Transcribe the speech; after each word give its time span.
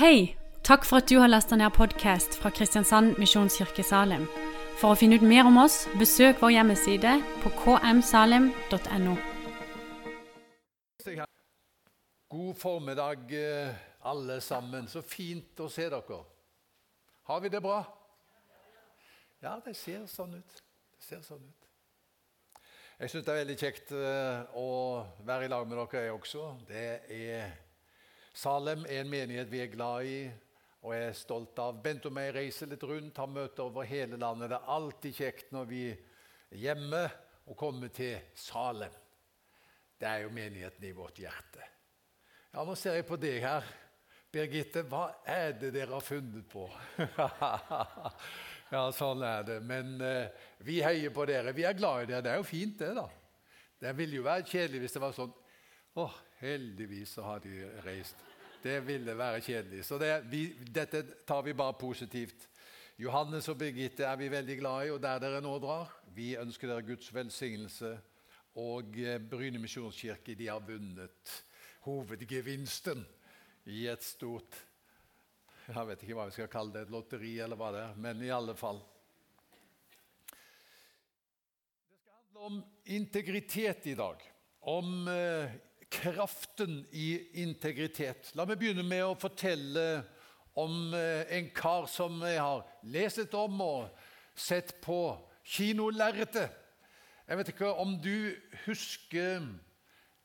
Hei! 0.00 0.34
Takk 0.64 0.86
for 0.88 0.96
at 0.96 1.10
du 1.10 1.18
har 1.20 1.28
lasta 1.28 1.58
ned 1.60 1.74
podkast 1.76 2.38
fra 2.40 2.48
Kristiansand 2.56 3.18
Misjonskirke 3.20 3.84
Salim. 3.84 4.22
For 4.80 4.94
å 4.94 4.96
finne 4.96 5.18
ut 5.20 5.26
mer 5.28 5.44
om 5.44 5.58
oss, 5.60 5.82
besøk 6.00 6.40
vår 6.40 6.54
hjemmeside 6.54 7.18
på 7.42 7.52
kmsalim.no. 7.58 9.18
God 12.32 12.56
formiddag, 12.64 13.28
eh, 13.42 13.76
alle 14.00 14.40
sammen. 14.40 14.88
Så 14.88 15.04
fint 15.04 15.60
å 15.60 15.68
se 15.68 15.90
dere. 15.92 16.24
Har 17.28 17.44
vi 17.44 17.52
det 17.52 17.60
bra? 17.60 17.84
Ja, 19.42 19.58
det 19.60 19.76
ser 19.76 20.08
sånn 20.08 20.38
ut. 20.40 20.60
Det 20.96 21.10
ser 21.12 21.20
sånn 21.28 21.44
ut. 21.44 21.72
Jeg 23.00 23.10
syns 23.10 23.24
det 23.28 23.34
er 23.34 23.44
veldig 23.44 23.62
kjekt 23.68 23.92
eh, 23.92 24.44
å 24.56 24.68
være 25.28 25.44
i 25.44 25.52
lag 25.58 25.68
med 25.68 25.76
dere, 25.76 26.06
jeg 26.08 26.22
også. 26.22 26.54
Det 26.72 27.02
er 27.04 27.68
Salem 28.32 28.84
er 28.86 29.02
en 29.02 29.10
menighet 29.10 29.50
vi 29.50 29.60
er 29.64 29.72
glad 29.72 30.06
i 30.06 30.20
og 30.80 30.94
er 30.96 31.12
stolt 31.16 31.58
av. 31.60 31.80
Bent 31.82 32.06
og 32.08 32.14
meg 32.16 32.32
reiser 32.36 32.70
litt 32.70 32.84
rundt, 32.86 33.18
har 33.18 33.28
møter 33.28 33.66
over 33.66 33.88
hele 33.88 34.16
landet. 34.20 34.52
Det 34.52 34.60
er 34.60 34.72
alltid 34.76 35.18
kjekt 35.18 35.52
når 35.52 35.68
vi 35.68 35.82
er 35.90 36.62
hjemme 36.62 37.02
og 37.50 37.58
kommer 37.58 37.92
til 37.92 38.16
Salem. 38.38 38.94
Det 40.00 40.08
er 40.08 40.24
jo 40.24 40.32
menigheten 40.32 40.86
i 40.88 40.94
vårt 40.96 41.20
hjerte. 41.20 41.66
Ja, 42.54 42.64
Nå 42.64 42.74
ser 42.78 42.96
jeg 42.96 43.06
på 43.06 43.18
deg 43.20 43.42
her. 43.44 43.66
Birgitte, 44.30 44.84
hva 44.86 45.08
er 45.26 45.52
det 45.58 45.72
dere 45.74 45.96
har 45.96 46.04
funnet 46.06 46.46
på? 46.48 46.64
ja, 48.74 48.82
sånn 48.94 49.24
er 49.26 49.44
det. 49.46 49.58
Men 49.66 49.96
eh, 50.06 50.46
vi 50.64 50.78
heier 50.86 51.12
på 51.14 51.26
dere. 51.28 51.52
Vi 51.54 51.66
er 51.66 51.76
glad 51.76 52.04
i 52.04 52.10
dere. 52.12 52.24
Det 52.24 52.32
er 52.32 52.40
jo 52.40 52.46
fint, 52.46 52.78
det, 52.78 52.94
da. 52.96 53.08
Det 53.80 53.92
ville 53.98 54.20
jo 54.20 54.26
vært 54.26 54.48
kjedelig 54.50 54.84
hvis 54.84 54.96
det 54.96 55.02
var 55.02 55.14
sånn 55.16 55.30
Å, 55.98 56.04
heldigvis 56.40 57.16
så 57.16 57.22
har 57.22 57.40
de 57.44 57.64
reist. 57.84 58.16
Det 58.62 58.80
ville 58.84 59.16
være 59.16 59.40
kjedelig. 59.40 59.84
Så 59.84 59.98
det, 59.98 60.12
vi, 60.28 60.44
dette 60.68 61.02
tar 61.26 61.42
vi 61.42 61.56
bare 61.56 61.78
positivt. 61.80 62.48
Johannes 63.00 63.48
og 63.48 63.56
Birgitte 63.60 64.04
er 64.04 64.16
vi 64.20 64.28
veldig 64.28 64.56
glad 64.60 64.86
i, 64.86 64.90
og 64.92 65.00
der 65.00 65.20
dere 65.22 65.40
nå 65.40 65.54
drar. 65.62 65.88
Vi 66.12 66.34
ønsker 66.36 66.68
dere 66.68 66.84
Guds 66.84 67.08
velsignelse. 67.14 67.94
Og 68.60 68.98
eh, 68.98 69.20
Bryne 69.22 69.60
misjonskirke 69.62 70.34
de 70.36 70.50
har 70.50 70.60
vunnet 70.66 71.32
hovedgevinsten 71.86 73.04
i 73.70 73.86
et 73.88 74.02
stort 74.04 74.58
Jeg 75.70 75.86
vet 75.86 76.02
ikke 76.02 76.16
hva 76.18 76.26
vi 76.26 76.34
skal 76.34 76.50
kalle 76.50 76.74
det, 76.74 76.82
et 76.88 76.92
lotteri 76.92 77.36
eller 77.40 77.56
hva 77.56 77.68
det 77.72 77.82
er, 77.84 77.98
men 78.02 78.22
i 78.26 78.32
alle 78.34 78.56
fall. 78.58 78.80
Det 80.26 81.94
skal 81.94 82.16
handle 82.18 82.48
om 82.48 82.56
integritet 82.90 83.86
i 83.86 83.94
dag. 83.94 84.24
Om 84.66 85.08
eh, 85.08 85.54
kraften 85.90 86.84
i 86.92 87.18
integritet. 87.42 88.30
La 88.38 88.46
meg 88.46 88.60
begynne 88.60 88.84
med 88.86 89.04
å 89.04 89.18
fortelle 89.18 90.02
om 90.58 90.94
eh, 90.94 91.26
en 91.36 91.50
kar 91.54 91.88
som 91.90 92.20
jeg 92.24 92.40
har 92.40 92.64
lest 92.92 93.34
om 93.34 93.60
og 93.64 94.06
sett 94.34 94.76
på 94.82 95.00
kinolerretet. 95.44 96.56
Jeg 97.26 97.38
vet 97.38 97.52
ikke 97.52 97.72
om 97.78 97.94
du 98.02 98.32
husker 98.64 99.44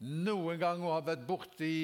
noen 0.02 0.60
gang 0.62 0.82
å 0.84 0.96
ha 0.96 1.04
vært 1.06 1.26
borti 1.28 1.76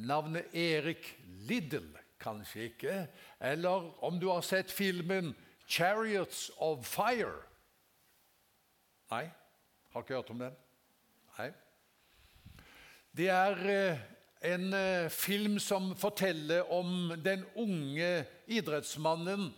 navnet 0.00 0.54
Erik 0.56 1.12
Liddell. 1.48 1.92
Kanskje 2.20 2.70
ikke. 2.70 2.94
Eller 3.40 3.90
om 4.04 4.18
du 4.20 4.28
har 4.28 4.44
sett 4.44 4.70
filmen 4.72 5.34
'Chariots 5.66 6.50
of 6.58 6.84
Fire'. 6.84 7.46
Nei? 9.10 9.30
Har 9.92 10.02
ikke 10.02 10.14
hørt 10.14 10.30
om 10.30 10.38
den? 10.38 10.56
Nei. 11.38 11.50
Det 13.16 13.26
er 13.26 13.56
eh, 13.66 14.02
en 14.52 14.72
eh, 14.74 15.10
film 15.10 15.58
som 15.58 15.96
forteller 15.98 16.68
om 16.72 17.10
den 17.18 17.42
unge 17.58 18.24
idrettsmannen 18.46 19.48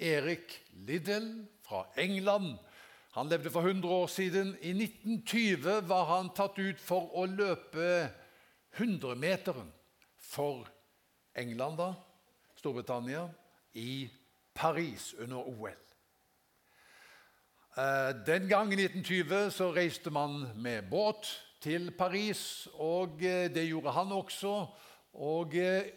Erik 0.00 0.56
Liddell 0.86 1.44
fra 1.62 1.84
England. 2.00 2.56
Han 3.12 3.28
levde 3.28 3.50
for 3.50 3.60
100 3.60 3.92
år 3.92 4.06
siden. 4.06 4.56
I 4.60 4.72
1920 4.72 5.84
var 5.88 6.04
han 6.16 6.32
tatt 6.34 6.58
ut 6.58 6.80
for 6.80 7.12
å 7.12 7.26
løpe 7.28 8.08
100-meteren 8.80 9.68
for 10.16 10.64
England, 11.36 11.76
da, 11.78 11.92
Storbritannia, 12.56 13.28
i 13.74 14.08
Paris 14.54 15.12
under 15.18 15.44
OL. 15.44 15.76
Eh, 17.76 18.10
den 18.26 18.48
gangen, 18.48 18.78
i 18.78 18.88
1920 18.88 19.50
så 19.52 19.74
reiste 19.76 20.10
man 20.10 20.46
med 20.56 20.88
båt 20.88 21.28
til 21.64 21.90
Paris, 21.96 22.68
og 22.74 23.22
eh, 23.24 23.48
det 23.52 23.66
gjorde 23.70 23.94
han 23.96 24.12
også. 24.12 24.54
Og 25.24 25.54
eh, 25.56 25.88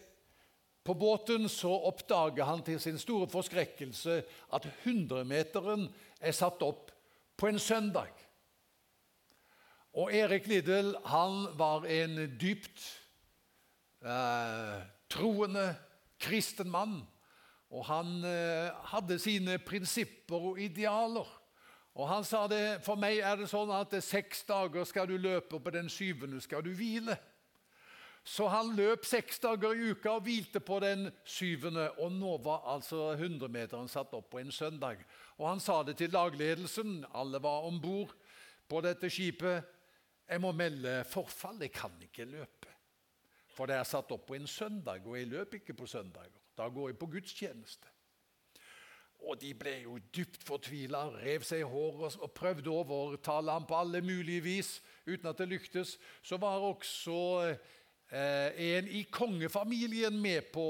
på 0.84 0.94
båten 0.96 1.48
så 1.52 1.70
oppdager 1.90 2.48
han 2.48 2.62
til 2.64 2.80
sin 2.80 2.98
store 2.98 3.28
forskrekkelse 3.28 4.22
at 4.56 4.68
100-meteren 4.86 5.84
er 6.20 6.32
satt 6.32 6.62
opp 6.64 6.94
på 7.36 7.50
en 7.50 7.60
søndag. 7.60 8.14
Og 9.98 10.14
Erik 10.14 10.46
Liddel 10.48 10.94
han 11.10 11.44
var 11.58 11.84
en 11.84 12.16
dypt 12.40 12.80
eh, 14.00 14.80
troende 15.12 15.66
kristen 16.20 16.70
mann. 16.70 17.02
Og 17.68 17.84
han 17.90 18.24
eh, 18.24 18.72
hadde 18.92 19.18
sine 19.20 19.58
prinsipper 19.60 20.52
og 20.52 20.60
idealer. 20.60 21.28
Og 21.98 22.06
Han 22.08 22.24
sa 22.24 22.44
det, 22.46 22.78
for 22.86 22.94
meg 22.94 23.18
er 23.18 23.40
det 23.40 23.48
sånn 23.50 23.72
at 23.74 23.90
det 23.90 24.04
seks 24.06 24.44
dager 24.46 24.86
skal 24.86 25.08
du 25.10 25.16
løpe, 25.18 25.58
og 25.58 25.64
på 25.64 25.74
den 25.74 25.90
syvende 25.90 26.38
skal 26.40 26.62
du 26.62 26.70
hvile. 26.78 27.16
Så 28.28 28.44
han 28.52 28.74
løp 28.76 29.06
seks 29.08 29.40
dager 29.40 29.72
i 29.72 29.90
uka 29.94 30.18
og 30.18 30.26
hvilte 30.26 30.60
på 30.60 30.76
den 30.84 31.08
syvende. 31.24 31.86
Og 32.02 32.12
nå 32.12 32.34
var 32.44 32.66
altså 32.74 33.14
100-meteren 33.14 33.88
satt 33.88 34.12
opp 34.14 34.28
på 34.34 34.42
en 34.42 34.52
søndag. 34.52 35.00
Og 35.38 35.48
Han 35.48 35.62
sa 35.64 35.80
det 35.82 35.96
til 35.96 36.12
lagledelsen, 36.12 37.06
alle 37.14 37.40
var 37.42 37.64
om 37.64 37.80
bord 37.80 38.12
på 38.68 38.82
dette 38.84 39.08
skipet. 39.10 39.64
Jeg 40.28 40.42
må 40.44 40.52
melde 40.52 41.00
forfall, 41.08 41.62
jeg 41.62 41.72
kan 41.72 41.94
ikke 42.04 42.28
løpe. 42.28 42.74
For 43.56 43.66
det 43.66 43.78
er 43.78 43.88
satt 43.88 44.12
opp 44.12 44.26
på 44.28 44.36
en 44.36 44.46
søndag, 44.46 45.06
og 45.06 45.16
jeg 45.16 45.32
løper 45.32 45.62
ikke 45.62 45.74
på 45.74 45.88
søndager. 45.88 46.36
Da 46.58 46.68
går 46.68 46.92
jeg 46.92 46.98
på 46.98 47.08
gudstjeneste. 47.10 47.88
Og 49.26 49.38
de 49.40 49.50
ble 49.58 49.74
jo 49.82 49.96
dypt 50.14 50.44
fortvila, 50.46 51.08
rev 51.18 51.42
seg 51.46 51.64
i 51.64 51.68
håret 51.68 52.20
og 52.22 52.32
prøvde 52.36 52.70
å 52.70 52.84
overtale 52.84 53.56
ham 53.56 53.66
på 53.66 53.76
alle 53.76 54.00
mulige 54.04 54.44
vis 54.44 54.70
uten 55.08 55.28
at 55.30 55.40
det 55.40 55.48
lyktes. 55.50 55.96
Så 56.22 56.38
var 56.38 56.62
også 56.62 57.18
eh, 57.50 58.54
en 58.78 58.88
i 58.88 59.04
kongefamilien 59.10 60.14
med 60.14 60.52
på 60.54 60.68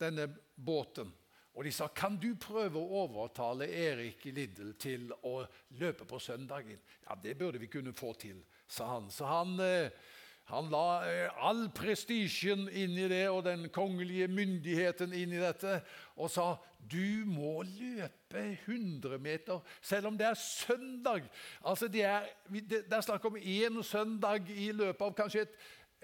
denne 0.00 0.30
båten. 0.56 1.12
Og 1.58 1.66
de 1.66 1.72
sa 1.74 1.90
kan 1.90 2.16
du 2.22 2.30
prøve 2.40 2.78
å 2.78 3.02
overtale 3.04 3.66
Erik 3.66 4.28
Liddel 4.30 4.76
til 4.78 5.10
å 5.26 5.42
løpe 5.80 6.06
på 6.08 6.20
søndagen. 6.22 6.78
Ja, 7.04 7.18
det 7.18 7.34
burde 7.38 7.60
vi 7.60 7.70
kunne 7.70 7.92
få 7.96 8.14
til, 8.20 8.40
sa 8.66 8.94
han. 8.96 9.12
Så 9.12 9.28
han... 9.28 9.58
Eh, 9.60 10.16
han 10.48 10.70
la 10.72 11.02
eh, 11.04 11.28
all 11.44 11.66
prestisjen 11.76 12.66
inn 12.72 12.96
i 12.96 13.08
det 13.10 13.26
og 13.28 13.42
den 13.44 13.66
kongelige 13.72 14.30
myndigheten 14.32 15.12
inn 15.12 15.34
i 15.36 15.42
dette 15.42 15.74
og 16.16 16.32
sa 16.32 16.54
du 16.78 17.26
må 17.28 17.58
løpe 17.68 18.44
100 18.64 19.18
meter 19.20 19.60
selv 19.84 20.08
om 20.08 20.16
det 20.16 20.30
er 20.30 20.38
søndag. 20.40 21.26
Altså 21.60 21.88
Det 21.92 22.04
er, 22.08 22.30
det 22.48 22.86
er 22.88 23.04
snakk 23.04 23.28
om 23.28 23.36
én 23.36 23.82
søndag 23.84 24.48
i 24.48 24.70
løpet 24.72 25.04
av 25.04 25.16
kanskje 25.18 25.44
et, 25.44 25.58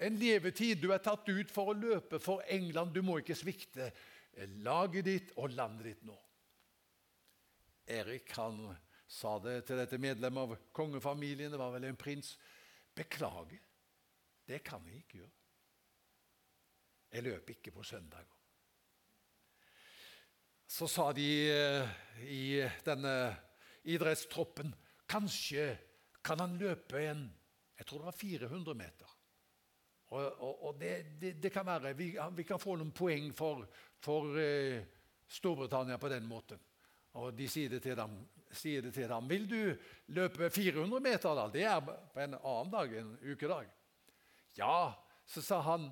en 0.05 0.19
levetid. 0.21 0.77
Du 0.83 0.91
er 0.93 1.01
tatt 1.01 1.25
ut 1.25 1.49
for 1.49 1.71
å 1.71 1.77
løpe 1.79 2.19
for 2.21 2.45
England. 2.45 2.93
Du 2.93 3.01
må 3.01 3.17
ikke 3.23 3.37
svikte 3.39 3.89
laget 4.61 5.09
ditt 5.09 5.33
og 5.39 5.55
landet 5.57 5.89
ditt 5.89 6.05
nå. 6.05 6.17
Erik 7.97 8.29
han 8.37 8.61
sa 9.09 9.39
det 9.41 9.63
til 9.65 9.79
dette 9.79 9.97
medlemmet 10.01 10.41
av 10.41 10.69
kongefamilien, 10.75 11.53
det 11.53 11.61
var 11.61 11.73
vel 11.73 11.89
en 11.89 11.97
prins. 11.97 12.35
Beklager. 12.95 13.64
Det 14.45 14.61
kan 14.63 14.85
jeg 14.87 15.01
ikke 15.01 15.19
gjøre. 15.21 15.31
Jeg 17.15 17.23
løper 17.23 17.55
ikke 17.55 17.71
på 17.71 17.83
søndager. 17.83 18.31
Så 20.67 20.87
sa 20.89 21.11
de 21.15 21.29
eh, 21.53 21.95
i 22.25 22.45
denne 22.85 23.15
idrettstroppen 23.85 24.73
kanskje 25.07 25.69
kan 26.25 26.41
han 26.41 26.57
løpe 26.57 26.99
en 27.05 27.27
jeg 27.75 27.87
tror 27.87 27.99
det 27.99 28.05
var 28.05 28.15
400 28.17 28.75
meter. 28.79 29.09
Og, 30.15 30.41
og, 30.41 30.63
og 30.67 30.77
det, 30.79 30.91
det, 31.21 31.33
det, 31.43 31.51
kan 31.51 31.65
være 31.65 31.93
vi, 31.97 32.13
vi, 32.37 32.43
kan 32.47 32.61
få 32.61 32.77
noen 32.79 32.93
poeng 32.95 33.33
for, 33.35 33.65
for 33.99 34.37
eh, 34.39 34.79
Storbritannia 35.27 35.97
på 35.99 36.11
den 36.13 36.27
måten. 36.29 36.61
Og 37.19 37.33
de 37.35 37.47
sier 37.51 37.71
det, 37.71 37.81
til 37.83 37.97
dem, 37.99 38.15
sier 38.51 38.85
det 38.85 38.93
til 38.95 39.09
dem. 39.11 39.27
Vil 39.27 39.47
du 39.49 39.59
løpe 40.15 40.49
400 40.49 41.03
meter? 41.03 41.35
da? 41.35 41.47
Det 41.51 41.65
er 41.67 41.81
på 41.83 42.23
en 42.23 42.37
annen 42.37 42.71
dag, 42.71 42.95
en 43.01 43.11
ukedag. 43.23 43.74
Ja, 44.57 44.93
så 45.25 45.41
sa 45.41 45.59
han, 45.65 45.89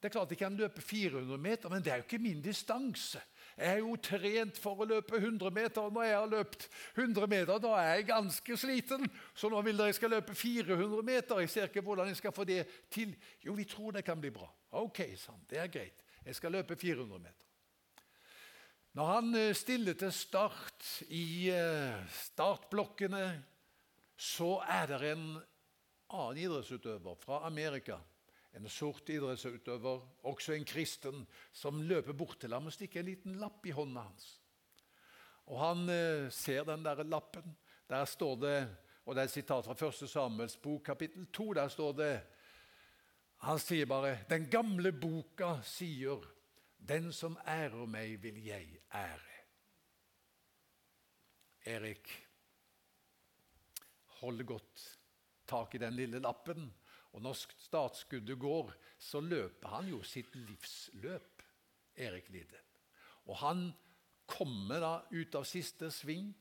det 0.00 0.10
er 0.10 0.18
klart 0.18 0.32
jeg 0.34 0.38
kan 0.38 0.56
løpe 0.56 0.82
400 0.84 1.38
meter, 1.40 1.70
men 1.72 1.82
det 1.82 1.92
er 1.92 2.02
jo 2.02 2.04
ikke 2.04 2.18
min 2.20 2.42
distanse. 2.44 3.22
Jeg 3.56 3.70
er 3.70 3.78
jo 3.78 3.94
trent 4.02 4.58
for 4.60 4.82
å 4.82 4.86
løpe 4.88 5.16
100 5.16 5.50
meter. 5.54 5.80
og 5.80 5.94
Når 5.94 6.04
jeg 6.04 6.16
har 6.18 6.26
løpt 6.28 6.66
100 6.96 7.28
meter, 7.30 7.62
da 7.62 7.70
er 7.78 7.94
jeg 7.94 8.08
ganske 8.10 8.56
sliten. 8.58 9.06
Så 9.34 9.48
nå 9.48 9.62
vil 9.62 9.78
dere 9.78 9.92
jeg 9.92 9.96
skal 10.00 10.12
løpe 10.16 10.34
400 10.34 11.06
meter. 11.06 11.40
Jeg 11.40 11.52
ser 11.54 11.70
ikke 11.70 11.84
hvordan 11.86 12.10
jeg 12.10 12.18
skal 12.18 12.34
få 12.34 12.44
det 12.44 12.66
til. 12.90 13.14
Jo, 13.46 13.54
vi 13.54 13.64
tror 13.64 13.94
det 13.96 14.04
kan 14.04 14.20
bli 14.20 14.32
bra. 14.34 14.50
Ok, 14.82 15.00
sa 15.16 15.32
han. 15.32 15.46
Det 15.48 15.62
er 15.62 15.72
greit. 15.72 16.04
Jeg 16.26 16.36
skal 16.36 16.52
løpe 16.52 16.76
400 16.76 17.22
meter. 17.22 17.48
Når 18.94 19.10
han 19.10 19.34
eh, 19.34 19.54
stiller 19.54 19.96
til 19.98 20.12
start 20.12 20.90
i 21.08 21.50
eh, 21.50 22.04
startblokkene, 22.28 23.24
så 24.16 24.58
er 24.68 24.92
det 24.92 25.00
en 25.14 25.24
annen 26.14 26.42
idrettsutøver 26.44 27.18
fra 27.20 27.42
Amerika. 27.46 27.98
En 28.54 28.68
sort 28.70 29.08
idrettsutøver, 29.10 30.02
også 30.22 30.54
en 30.54 30.64
kristen, 30.64 31.24
som 31.52 31.82
løper 31.82 32.14
bort 32.14 32.38
til 32.40 32.54
ham 32.54 32.70
og 32.70 32.74
stikker 32.74 33.02
en 33.02 33.10
liten 33.10 33.38
lapp 33.40 33.66
i 33.66 33.74
hånda 33.74 34.06
hans. 34.06 34.28
Og 35.50 35.58
Han 35.60 35.88
eh, 35.92 36.30
ser 36.32 36.64
den 36.64 36.84
der 36.84 37.02
lappen. 37.04 37.56
Der 37.88 38.04
står 38.04 38.36
det, 38.40 38.58
og 39.04 39.14
det 39.14 39.20
er 39.20 39.28
et 39.28 39.34
sitat 39.34 39.66
fra 39.66 39.88
1. 39.88 40.08
Samuels 40.08 40.56
bok, 40.56 40.84
kapittel 40.86 41.26
2. 41.32 41.52
Der 41.52 41.68
står 41.68 41.92
det 41.92 42.14
Han 43.44 43.58
sier 43.58 43.86
bare 43.86 44.24
'Den 44.28 44.46
gamle 44.50 44.92
boka 44.92 45.60
sier' 45.62 46.24
Den 46.78 47.12
som 47.12 47.38
ærer 47.46 47.86
meg, 47.86 48.22
vil 48.22 48.44
jeg 48.44 48.80
ære. 48.94 49.34
Erik 51.64 52.28
hold 54.20 54.44
godt 54.44 54.93
tak 55.48 55.74
i 55.74 55.82
den 55.82 55.96
lille 55.96 56.20
lappen. 56.22 56.68
Og 57.14 57.22
når 57.22 57.38
startskuddet 57.62 58.38
går, 58.38 58.72
så 58.98 59.20
løper 59.22 59.76
han 59.76 59.90
jo 59.92 60.02
sitt 60.02 60.34
livsløp, 60.34 61.42
Erik 61.94 62.30
Lide. 62.34 62.58
Og 63.30 63.38
han 63.38 63.68
kommer 64.26 64.82
da 64.82 64.94
ut 65.12 65.36
av 65.38 65.46
siste 65.46 65.90
sving. 65.94 66.32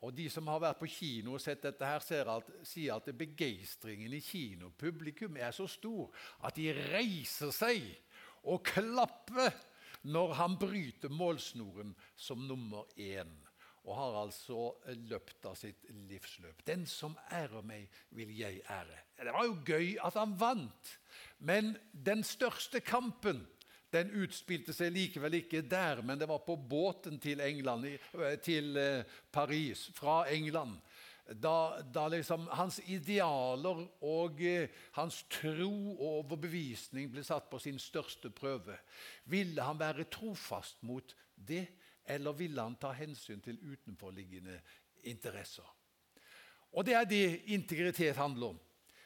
Og 0.00 0.14
De 0.16 0.26
som 0.32 0.46
har 0.48 0.60
vært 0.62 0.80
på 0.80 0.88
kino 0.88 1.34
og 1.36 1.42
sett 1.44 1.64
dette, 1.64 1.84
her, 1.84 2.30
at, 2.32 2.52
sier 2.64 2.96
at 2.96 3.08
begeistringen 3.16 4.12
i 4.16 4.22
kinopublikum 4.24 5.36
er 5.36 5.52
så 5.52 5.66
stor 5.68 6.08
at 6.44 6.56
de 6.56 6.70
reiser 6.72 7.52
seg 7.52 7.84
og 8.48 8.64
klapper 8.64 9.52
når 10.08 10.32
han 10.38 10.56
bryter 10.60 11.12
målsnoren 11.12 11.92
som 12.16 12.40
nummer 12.48 12.88
én 12.96 13.28
og 13.84 13.94
har 13.96 14.18
altså 14.22 14.70
løpt 15.08 15.46
av 15.48 15.56
sitt 15.58 15.86
livsløp. 16.08 16.64
Den 16.66 16.84
som 16.86 17.16
ærer 17.32 17.64
meg, 17.66 17.88
vil 18.16 18.32
jeg 18.36 18.60
ære. 18.68 18.98
Det 19.20 19.32
var 19.32 19.46
jo 19.46 19.56
gøy 19.66 19.94
at 20.04 20.18
han 20.20 20.36
vant, 20.40 20.92
men 21.38 21.74
den 21.92 22.24
største 22.24 22.80
kampen 22.84 23.46
den 23.90 24.12
utspilte 24.22 24.70
seg 24.70 24.92
likevel 24.94 25.40
ikke 25.40 25.64
der, 25.66 25.98
men 26.06 26.20
det 26.20 26.28
var 26.30 26.44
på 26.46 26.54
båten 26.54 27.18
til, 27.18 27.40
England, 27.42 27.88
til 28.44 28.76
eh, 28.78 29.16
Paris 29.32 29.88
fra 29.96 30.22
England 30.30 30.78
da, 31.34 31.80
da 31.82 32.06
liksom 32.10 32.48
hans 32.58 32.80
idealer 32.90 33.84
og 34.06 34.40
eh, 34.42 34.70
hans 34.96 35.22
tro 35.30 35.72
og 35.92 36.06
overbevisning 36.08 37.10
ble 37.12 37.22
satt 37.26 37.50
på 37.50 37.60
sin 37.62 37.78
største 37.78 38.32
prøve. 38.34 38.76
Ville 39.30 39.62
han 39.62 39.78
være 39.78 40.08
trofast 40.10 40.82
mot 40.86 41.14
det, 41.34 41.66
eller 42.10 42.36
ville 42.36 42.62
han 42.62 42.76
ta 42.80 42.92
hensyn 42.96 43.40
til 43.40 43.58
utenforliggende 43.62 44.60
interesser? 45.02 45.66
Og 46.72 46.86
Det 46.86 46.94
er 46.94 47.04
det 47.04 47.42
integritet 47.46 48.16
handler 48.16 48.46
om. 48.46 48.60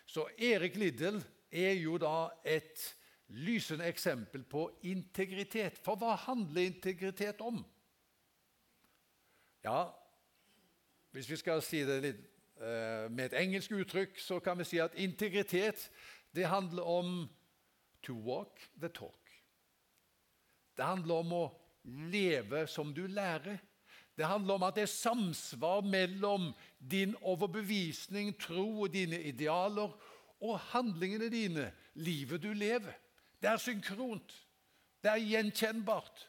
Så 0.07 0.29
Erik 0.39 0.77
Liddel 0.77 1.25
er 1.53 1.73
jo 1.73 1.97
da 1.99 2.29
et 2.45 2.97
lysende 3.29 3.87
eksempel 3.89 4.45
på 4.45 4.71
integritet. 4.83 5.79
For 5.79 5.97
hva 5.97 6.15
handler 6.27 6.69
integritet 6.69 7.41
om? 7.41 7.65
Ja, 9.65 9.89
hvis 11.11 11.31
vi 11.31 11.37
skal 11.37 11.63
si 11.63 11.81
det 11.87 12.01
litt 12.03 12.21
uh, 12.61 13.09
med 13.11 13.31
et 13.31 13.39
engelsk 13.41 13.73
uttrykk, 13.73 14.19
så 14.21 14.41
kan 14.45 14.59
vi 14.59 14.67
si 14.69 14.81
at 14.83 14.97
integritet 15.01 15.89
det 16.37 16.51
handler 16.51 16.83
om 16.83 17.29
to 18.03 18.17
walk 18.21 18.61
the 18.81 18.89
talk. 18.89 19.31
Det 20.77 20.85
handler 20.85 21.15
om 21.15 21.33
å 21.33 21.45
leve 21.85 22.67
som 22.71 22.93
du 22.95 23.07
lærer. 23.07 23.59
Det 24.15 24.27
handler 24.27 24.55
om 24.55 24.63
at 24.63 24.77
det 24.77 24.87
er 24.87 24.93
samsvar 24.93 25.81
mellom 25.83 26.53
din 26.79 27.17
overbevisning, 27.23 28.35
tro 28.39 28.85
og 28.87 28.93
dine 28.95 29.19
idealer 29.23 29.91
og 30.45 30.61
handlingene 30.71 31.31
dine, 31.33 31.71
livet 31.95 32.43
du 32.43 32.53
lever. 32.53 32.95
Det 33.43 33.51
er 33.51 33.61
synkront. 33.61 34.33
Det 35.03 35.11
er 35.11 35.27
gjenkjennbart. 35.27 36.29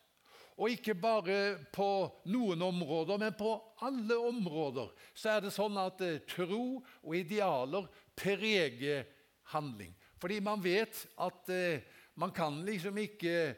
Og 0.55 0.71
ikke 0.71 0.95
bare 0.95 1.57
på 1.75 1.87
noen 2.31 2.61
områder, 2.63 3.19
men 3.19 3.35
på 3.35 3.51
alle 3.83 4.17
områder 4.17 4.93
så 5.13 5.35
er 5.35 5.43
det 5.43 5.51
sånn 5.55 5.75
at 5.79 5.99
eh, 6.03 6.21
tro 6.31 6.79
og 6.79 7.15
idealer 7.15 7.89
preger 8.15 9.03
handling. 9.51 9.91
Fordi 10.19 10.39
man 10.39 10.63
vet 10.63 11.01
at 11.19 11.51
eh, 11.51 11.83
man 12.15 12.31
kan 12.31 12.61
liksom 12.63 12.97
ikke 13.03 13.51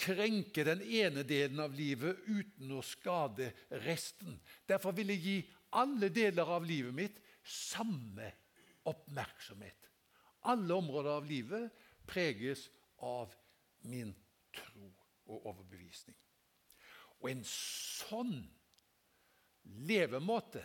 krenke 0.00 0.64
den 0.66 0.82
ene 0.82 1.22
delen 1.22 1.60
av 1.62 1.74
livet 1.76 2.24
uten 2.26 2.72
å 2.74 2.82
skade 2.82 3.52
resten. 3.84 4.40
Derfor 4.66 4.96
vil 4.96 5.12
jeg 5.14 5.22
gi 5.22 5.36
alle 5.78 6.10
deler 6.14 6.50
av 6.56 6.66
livet 6.66 6.94
mitt 6.94 7.20
samme 7.44 8.32
oppmerksomhet. 8.90 9.90
Alle 10.50 10.74
områder 10.74 11.10
av 11.20 11.28
livet 11.28 11.70
preges 12.06 12.66
av 13.04 13.32
min 13.88 14.12
tro 14.54 14.90
og 15.30 15.48
overbevisning. 15.52 16.16
Og 17.22 17.30
en 17.30 17.44
sånn 17.48 18.36
levemåte, 19.88 20.62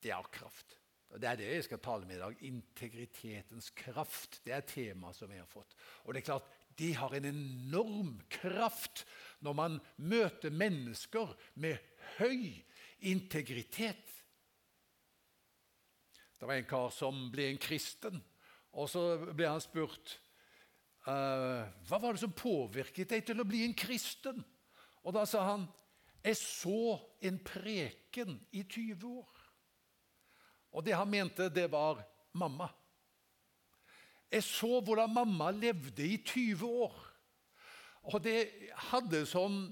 det 0.00 0.14
har 0.14 0.30
kraft. 0.32 0.78
Og 1.08 1.20
Det 1.20 1.28
er 1.28 1.38
det 1.40 1.48
jeg 1.48 1.64
skal 1.64 1.80
tale 1.80 2.06
med 2.06 2.16
i 2.16 2.20
dag. 2.20 2.42
Integritetens 2.44 3.70
kraft. 3.76 4.40
Det 4.44 4.52
er 4.52 4.64
temaet 4.68 5.16
som 5.16 5.30
jeg 5.32 5.40
har 5.40 5.50
fått. 5.50 5.74
Og 6.04 6.12
det 6.12 6.22
er 6.22 6.28
klart, 6.30 6.48
det 6.78 6.92
har 6.98 7.14
en 7.14 7.26
enorm 7.28 8.14
kraft 8.30 9.04
når 9.44 9.56
man 9.58 9.80
møter 9.96 10.54
mennesker 10.54 11.34
med 11.58 11.78
høy 12.18 12.54
integritet. 13.06 14.06
Det 16.38 16.46
var 16.46 16.58
en 16.58 16.70
kar 16.70 16.90
som 16.94 17.26
ble 17.34 17.50
en 17.50 17.60
kristen, 17.60 18.22
og 18.78 18.90
så 18.90 19.04
ble 19.34 19.50
han 19.50 19.62
spurt 19.62 20.18
Uh, 21.08 21.64
hva 21.88 21.96
var 22.02 22.12
det 22.12 22.20
som 22.20 22.34
påvirket 22.36 23.08
deg 23.08 23.22
til 23.24 23.38
å 23.40 23.46
bli 23.48 23.62
en 23.64 23.72
kristen? 23.72 24.42
Og 25.06 25.14
da 25.16 25.22
sa 25.24 25.40
han 25.46 25.62
jeg 26.20 26.36
så 26.36 26.98
en 27.24 27.38
preken 27.40 28.34
i 28.52 28.64
20 28.66 29.06
år. 29.06 29.38
Og 30.76 30.84
det 30.84 30.96
han 30.98 31.08
mente, 31.08 31.46
det 31.48 31.68
var 31.72 32.02
mamma. 32.36 32.68
Jeg 34.28 34.44
så 34.44 34.80
hvordan 34.84 35.14
mamma 35.14 35.50
levde 35.56 36.04
i 36.04 36.18
20 36.20 36.66
år. 36.84 36.96
Og 38.08 38.20
det, 38.24 38.36
sånn, 39.28 39.62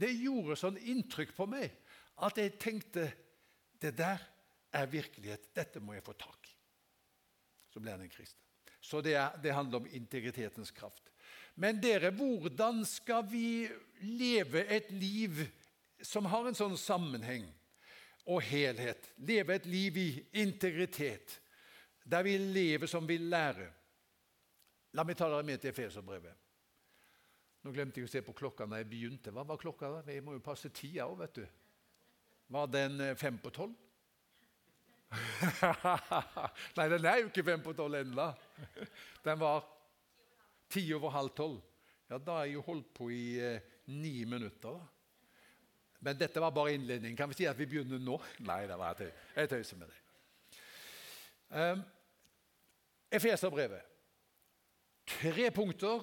det 0.00 0.12
gjorde 0.16 0.58
sånn 0.60 0.78
inntrykk 0.78 1.34
på 1.36 1.46
meg 1.50 1.72
at 2.22 2.38
jeg 2.38 2.58
tenkte 2.60 3.08
det 3.82 3.94
der 3.98 4.20
er 4.72 4.90
virkelighet. 4.90 5.50
Dette 5.56 5.80
må 5.80 5.96
jeg 5.96 6.04
få 6.06 6.14
tak 6.16 6.48
i. 6.48 6.54
Så 7.72 7.80
ble 7.80 7.94
han 7.94 8.04
en 8.04 8.12
kristen. 8.12 8.40
Så 8.82 9.00
det, 9.04 9.14
er, 9.14 9.36
det 9.42 9.54
handler 9.54 9.82
om 9.82 9.90
integritetens 9.94 10.72
kraft. 10.74 11.12
Men 11.54 11.80
dere, 11.80 12.10
hvordan 12.16 12.82
skal 12.88 13.26
vi 13.28 13.68
leve 14.02 14.64
et 14.72 14.90
liv 14.90 15.44
som 16.02 16.26
har 16.32 16.48
en 16.48 16.56
sånn 16.56 16.78
sammenheng 16.80 17.44
og 18.24 18.40
helhet? 18.48 19.12
Leve 19.22 19.58
et 19.58 19.68
liv 19.70 20.00
i 20.00 20.08
integritet, 20.42 21.38
der 22.04 22.24
vi 22.26 22.38
lever 22.40 22.90
som 22.90 23.06
vi 23.06 23.20
lærer. 23.20 23.70
La 24.96 25.04
meg 25.08 25.16
ta 25.16 25.28
dere 25.30 25.46
med 25.46 25.60
til 25.62 25.72
Efeserbrevet. 25.72 26.34
Nå 27.62 27.70
glemte 27.72 28.00
jeg 28.00 28.08
å 28.08 28.10
se 28.10 28.22
på 28.26 28.34
klokka 28.36 28.66
da 28.66 28.80
jeg 28.80 28.90
begynte. 28.90 29.32
Hva 29.32 29.44
var 29.46 29.60
klokka? 29.60 29.90
da? 29.98 30.12
Jeg 30.12 30.24
må 30.26 30.34
jo 30.34 30.42
passe 30.44 30.70
tida 30.74 31.06
òg, 31.06 31.20
vet 31.22 31.38
du. 31.38 31.44
Var 32.52 32.70
den 32.72 33.00
eh, 33.00 33.16
fem 33.16 33.38
på 33.40 33.52
tolv? 33.54 33.76
Nei, 36.76 36.86
den 36.88 37.06
er 37.06 37.20
jo 37.20 37.28
ikke 37.28 37.44
fem 37.46 37.62
på 37.62 37.74
tolv 37.76 37.98
ennå. 38.00 38.30
Den 39.26 39.36
var 39.42 39.66
ti 40.72 40.86
over 40.96 41.12
halv 41.12 41.34
tolv. 41.36 41.58
Ja, 42.08 42.16
da 42.16 42.38
har 42.38 42.48
jeg 42.48 42.56
jo 42.56 42.64
holdt 42.64 42.88
på 42.96 43.10
i 43.12 43.36
eh, 43.40 43.70
ni 43.92 44.22
minutter. 44.24 44.72
da. 44.72 44.88
Men 46.02 46.18
dette 46.18 46.40
var 46.40 46.50
bare 46.50 46.74
innledningen. 46.74 47.16
Kan 47.16 47.30
vi 47.30 47.38
si 47.38 47.46
at 47.46 47.58
vi 47.58 47.68
begynner 47.68 48.00
nå? 48.02 48.16
Nei, 48.48 48.64
det 48.68 48.78
var 48.80 48.98
jeg, 49.04 49.48
tøyser 49.52 49.80
med 49.80 49.92
det. 49.92 50.00
Um, 51.52 51.84
Efeserbrevet. 53.12 53.91
Tre 55.20 55.50
punkter. 55.50 56.02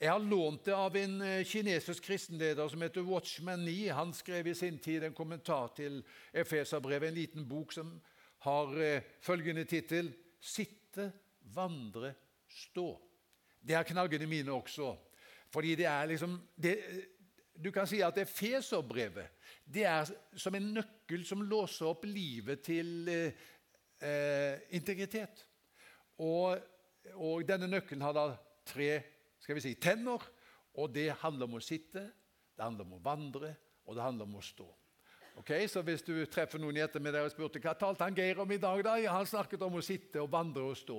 Jeg 0.00 0.10
har 0.10 0.22
lånt 0.24 0.64
det 0.64 0.74
av 0.74 0.96
en 0.96 1.20
eh, 1.22 1.44
kinesisk 1.44 2.04
kristenleder 2.06 2.68
som 2.68 2.82
heter 2.82 3.04
Watchman 3.04 3.64
Nee. 3.64 3.92
Han 3.92 4.12
skrev 4.16 4.46
i 4.46 4.54
sin 4.54 4.78
tid 4.78 5.04
en 5.04 5.14
kommentar 5.14 5.72
til 5.76 6.00
Efeserbrevet, 6.32 7.08
en 7.08 7.18
liten 7.18 7.48
bok 7.48 7.72
som 7.72 7.92
har 8.46 8.74
eh, 8.80 9.02
følgende 9.20 9.64
tittel 9.64 10.12
'Sitte, 10.40 11.12
vandre, 11.54 12.14
stå'. 12.48 12.96
Det 13.60 13.74
er 13.76 13.82
knaggene 13.82 14.26
mine 14.26 14.52
også. 14.52 14.96
Fordi 15.50 15.74
det 15.74 15.86
er 15.86 16.06
liksom 16.06 16.40
det, 16.56 16.78
Du 17.64 17.70
kan 17.70 17.86
si 17.86 18.00
at 18.00 18.18
Efeserbrevet 18.18 19.28
det 19.64 19.84
er 19.84 20.08
som 20.36 20.54
en 20.54 20.72
nøkkel 20.74 21.26
som 21.26 21.42
låser 21.42 21.86
opp 21.86 22.04
livet 22.04 22.62
til 22.64 23.08
eh, 23.08 23.32
eh, 24.02 24.58
integritet. 24.70 25.44
Og, 26.18 26.58
og, 27.14 27.44
denne 27.48 27.68
nøkkelen 27.70 28.02
har 28.02 28.16
da 28.16 28.24
tre 28.70 28.92
skal 29.42 29.58
vi 29.58 29.64
si, 29.64 29.74
tenner. 29.80 30.22
Og 30.78 30.92
det 30.94 31.10
handler 31.22 31.48
om 31.50 31.58
å 31.58 31.64
sitte, 31.64 32.04
det 32.54 32.62
handler 32.62 32.86
om 32.86 32.98
å 33.00 33.02
vandre, 33.02 33.54
og 33.86 33.96
det 33.96 34.04
handler 34.04 34.28
om 34.28 34.38
å 34.38 34.44
stå. 34.44 34.68
Ok, 35.40 35.50
Så 35.68 35.80
hvis 35.82 36.02
du 36.04 36.12
treffer 36.26 36.60
noen 36.60 36.76
i 36.76 36.82
ettermiddag 36.84 37.24
og 37.24 37.32
spurte 37.32 37.60
hva 37.62 37.72
talte 37.78 38.04
han 38.04 38.16
Geir 38.16 38.42
om 38.42 38.50
i 38.52 38.58
dag, 38.60 38.82
da? 38.84 38.96
Ja, 39.00 39.14
han 39.16 39.26
snakket 39.26 39.62
om 39.64 39.78
å 39.78 39.82
sitte 39.84 40.20
og 40.20 40.30
vandre 40.30 40.66
og 40.68 40.76
stå. 40.76 40.98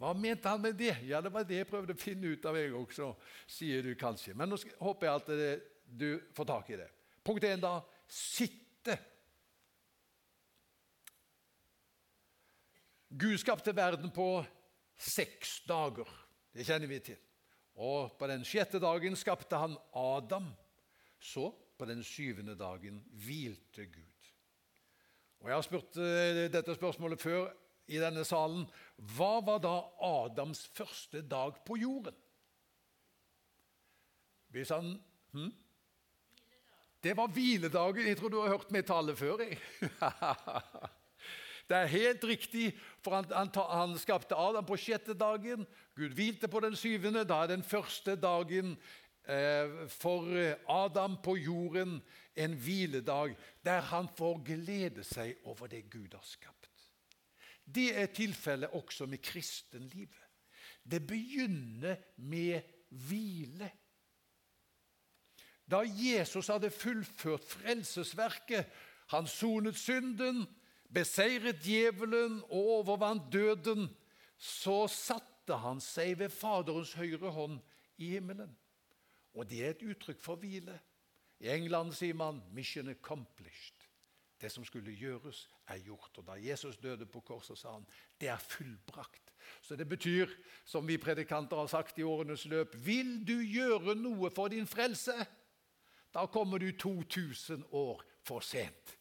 Hva 0.00 0.10
mente 0.16 0.50
han 0.50 0.60
med 0.60 0.74
det? 0.76 0.96
Ja, 1.06 1.20
Det 1.20 1.32
var 1.32 1.44
det 1.46 1.60
jeg 1.60 1.68
prøvde 1.70 1.94
å 1.94 2.00
finne 2.00 2.32
ut 2.34 2.44
av, 2.44 2.56
jeg 2.58 2.74
også, 2.74 3.14
sier 3.46 3.82
du 3.82 3.94
kanskje. 3.94 4.34
Men 4.34 4.50
nå 4.50 4.58
håper 4.80 5.06
jeg 5.06 5.22
at 5.22 5.26
det, 5.38 5.52
du 5.86 6.08
får 6.34 6.48
tak 6.50 6.70
i 6.70 6.80
det. 6.82 6.88
Punkt 7.24 7.44
én, 7.46 7.60
da. 7.62 7.80
Sitte. 8.08 8.98
Gud 13.08 13.38
skapte 13.38 13.76
verden 13.76 14.10
på 14.10 14.44
seks 14.98 15.60
dager. 15.68 16.10
Det 16.56 16.64
kjenner 16.64 16.88
vi 16.88 17.00
til. 17.04 17.18
Og 17.84 18.14
på 18.16 18.28
den 18.30 18.44
sjette 18.48 18.80
dagen 18.80 19.16
skapte 19.18 19.58
han 19.60 19.76
Adam. 19.92 20.48
Så, 21.20 21.50
på 21.76 21.84
den 21.88 22.02
syvende 22.04 22.54
dagen, 22.56 23.02
hvilte 23.12 23.84
Gud. 23.84 24.30
Og 25.40 25.48
Jeg 25.48 25.56
har 25.56 25.66
spurt 25.66 25.98
uh, 26.00 26.46
dette 26.52 26.74
spørsmålet 26.78 27.20
før 27.20 27.50
i 27.92 28.00
denne 28.00 28.24
salen. 28.24 28.64
Hva 28.96 29.36
var 29.44 29.60
da 29.62 29.74
Adams 30.08 30.64
første 30.74 31.20
dag 31.22 31.60
på 31.66 31.76
jorden? 31.76 32.16
Hvis 34.56 34.72
han 34.72 34.94
hm? 35.36 35.52
Det 37.04 37.12
var 37.16 37.28
hviledagen. 37.28 38.08
Jeg 38.08 38.16
tror 38.16 38.32
du 38.32 38.40
har 38.40 38.56
hørt 38.56 38.70
meg 38.72 38.86
tale 38.88 39.12
før. 39.16 39.44
jeg. 39.44 39.58
Det 41.66 41.76
er 41.76 41.90
helt 41.90 42.24
riktig, 42.24 42.68
for 43.02 43.16
han, 43.16 43.26
han, 43.34 43.50
han, 43.70 43.96
skapte 43.98 44.38
Adam 44.38 44.66
på 44.66 44.78
sjette 44.78 45.16
dagen. 45.18 45.66
Gud 45.96 46.14
hvilte 46.14 46.48
på 46.48 46.60
den 46.62 46.76
syvende. 46.78 47.24
Da 47.26 47.42
er 47.42 47.50
den 47.56 47.64
første 47.66 48.14
dagen 48.16 48.76
eh, 49.26 49.88
for 49.90 50.30
Adam 50.70 51.18
på 51.22 51.36
jorden 51.36 51.98
en 52.36 52.54
hviledag 52.54 53.34
der 53.64 53.80
han 53.90 54.08
får 54.16 54.42
glede 54.46 55.04
seg 55.04 55.42
over 55.44 55.66
det 55.72 55.88
Gud 55.90 56.14
har 56.14 56.24
skapt. 56.26 56.70
Det 57.66 57.90
er 57.98 58.12
tilfellet 58.14 58.70
også 58.78 59.08
med 59.10 59.18
kristenlivet. 59.18 60.22
Det 60.90 61.02
begynner 61.06 61.96
med 62.16 62.62
hvile. 62.88 63.70
Da 65.70 65.82
Jesus 65.82 66.46
hadde 66.46 66.70
fullført 66.70 67.44
frelsesverket, 67.44 68.68
han 69.10 69.26
sonet 69.26 69.76
synden, 69.78 70.44
beseiret 70.92 71.62
djevelen 71.64 72.40
og 72.48 72.70
overvant 72.80 73.32
døden, 73.32 73.88
så 74.36 74.86
satte 74.90 75.56
han 75.62 75.80
seg 75.80 76.18
ved 76.20 76.34
Faderens 76.34 76.94
høyre 76.98 77.30
hånd 77.32 77.58
i 77.98 78.12
himmelen. 78.16 78.52
Og 79.36 79.48
det 79.48 79.62
er 79.64 79.74
et 79.74 79.84
uttrykk 79.86 80.22
for 80.22 80.40
hvile. 80.40 80.78
I 81.40 81.52
England 81.52 81.92
sier 81.92 82.14
man 82.14 82.42
'mission 82.52 82.88
accomplished'. 82.88 83.86
Det 84.40 84.52
som 84.52 84.64
skulle 84.64 84.92
gjøres, 84.92 85.50
er 85.68 85.78
gjort. 85.78 86.18
Og 86.18 86.26
Da 86.26 86.32
Jesus 86.32 86.76
døde 86.76 87.06
på 87.06 87.20
korset, 87.20 87.58
sa 87.58 87.72
han 87.72 87.86
det 88.20 88.28
er 88.28 88.36
fullbrakt. 88.36 89.32
Så 89.62 89.76
det 89.76 89.88
betyr, 89.88 90.26
som 90.64 90.88
vi 90.88 90.96
predikanter 90.96 91.56
har 91.56 91.66
sagt 91.66 91.98
i 91.98 92.02
årenes 92.02 92.44
løp, 92.44 92.86
vil 92.86 93.28
du 93.28 93.40
gjøre 93.40 93.94
noe 93.94 94.30
for 94.30 94.48
din 94.48 94.66
frelse, 94.66 95.12
da 96.14 96.26
kommer 96.26 96.58
du 96.58 96.72
2000 96.72 97.64
år 97.72 98.02
for 98.22 98.40
sent. 98.40 98.96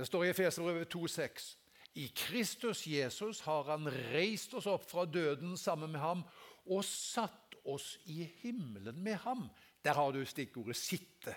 Det 0.00 0.06
står 0.06 0.24
i 0.24 0.28
Efeserbrevet 0.32 0.94
2,6.: 0.94 1.56
I 1.94 2.06
Kristus 2.16 2.86
Jesus 2.86 3.40
har 3.44 3.66
han 3.68 3.84
reist 4.14 4.54
oss 4.56 4.64
opp 4.66 4.86
fra 4.88 5.04
døden 5.04 5.58
sammen 5.60 5.90
med 5.92 6.00
ham 6.00 6.22
og 6.64 6.84
satt 6.88 7.58
oss 7.68 7.98
i 8.08 8.22
himmelen 8.40 9.02
med 9.04 9.18
ham. 9.26 9.50
Der 9.84 9.92
har 9.92 10.12
du 10.12 10.24
stikkordet 10.24 10.76
'sitte' 10.76 11.34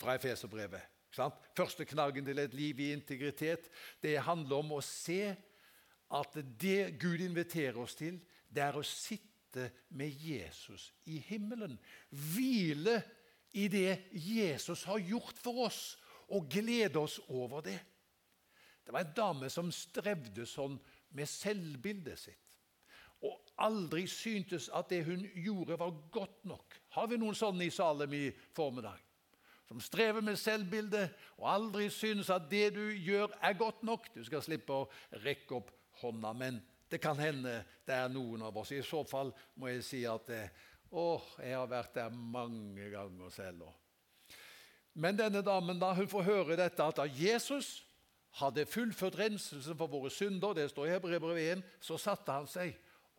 fra 0.00 0.14
Efeserbrevet. 0.14 0.80
Første 1.56 1.84
knaggen 1.84 2.24
til 2.24 2.38
et 2.38 2.54
liv 2.54 2.80
i 2.80 2.92
integritet. 2.92 3.68
Det 4.02 4.16
handler 4.22 4.56
om 4.56 4.72
å 4.72 4.80
se 4.80 5.36
at 6.10 6.38
det 6.60 6.96
Gud 7.00 7.20
inviterer 7.20 7.76
oss 7.76 7.94
til, 7.94 8.20
det 8.48 8.62
er 8.62 8.78
å 8.78 8.82
sitte 8.82 9.70
med 9.90 10.08
Jesus 10.08 10.94
i 11.04 11.18
himmelen. 11.18 11.78
Hvile 12.10 13.02
i 13.52 13.68
det 13.68 14.08
Jesus 14.12 14.84
har 14.84 14.98
gjort 14.98 15.36
for 15.36 15.66
oss, 15.66 15.98
og 16.28 16.48
glede 16.48 16.98
oss 16.98 17.20
over 17.28 17.60
det. 17.60 17.78
Det 18.86 18.94
var 18.94 19.02
en 19.02 19.16
dame 19.16 19.48
som 19.50 19.72
strevde 19.74 20.46
sånn 20.46 20.76
med 21.18 21.26
selvbildet 21.26 22.20
sitt. 22.20 22.42
Og 23.26 23.34
aldri 23.64 24.04
syntes 24.10 24.68
at 24.70 24.92
det 24.92 25.00
hun 25.08 25.24
gjorde, 25.34 25.78
var 25.80 25.94
godt 26.14 26.44
nok. 26.46 26.76
Har 26.94 27.08
vi 27.10 27.18
noen 27.18 27.34
sånne 27.34 27.66
i 27.66 27.72
Salem 27.74 28.14
i 28.14 28.28
formiddag? 28.54 29.00
Som 29.66 29.80
strever 29.82 30.22
med 30.22 30.38
selvbildet 30.38 31.16
og 31.40 31.48
aldri 31.50 31.88
synes 31.90 32.30
at 32.30 32.46
det 32.50 32.68
du 32.76 32.84
gjør, 32.94 33.32
er 33.42 33.58
godt 33.58 33.82
nok. 33.82 34.06
Du 34.14 34.22
skal 34.24 34.44
slippe 34.44 34.76
å 34.76 34.86
rekke 35.24 35.58
opp 35.58 35.72
hånda, 36.04 36.30
men 36.36 36.60
det 36.86 37.00
kan 37.02 37.18
hende 37.18 37.64
det 37.86 37.96
er 37.96 38.12
noen 38.12 38.44
av 38.46 38.54
oss. 38.60 38.70
I 38.70 38.84
så 38.86 39.02
fall 39.08 39.32
må 39.58 39.72
jeg 39.72 39.82
si 39.82 40.04
at 40.06 40.30
å, 40.94 41.18
jeg 41.42 41.56
har 41.56 41.66
vært 41.66 41.96
der 41.98 42.14
mange 42.14 42.86
ganger 42.92 43.34
selv. 43.34 43.66
Men 44.94 45.18
denne 45.18 45.42
damen 45.44 45.80
da, 45.82 45.90
hun 45.96 46.08
får 46.08 46.28
høre 46.28 46.60
dette 46.60 46.86
at 46.86 47.02
Jesus 47.18 47.80
hadde 48.36 48.66
fullført 48.68 49.18
renselsen 49.18 49.76
for 49.78 49.88
våre 49.90 50.10
synder, 50.12 50.54
det 50.56 50.68
står 50.70 50.86
i 50.86 50.94
Hebrevet 50.94 51.52
1, 51.56 51.62
så 51.80 51.96
satte 52.00 52.32
han 52.32 52.48
seg. 52.50 52.74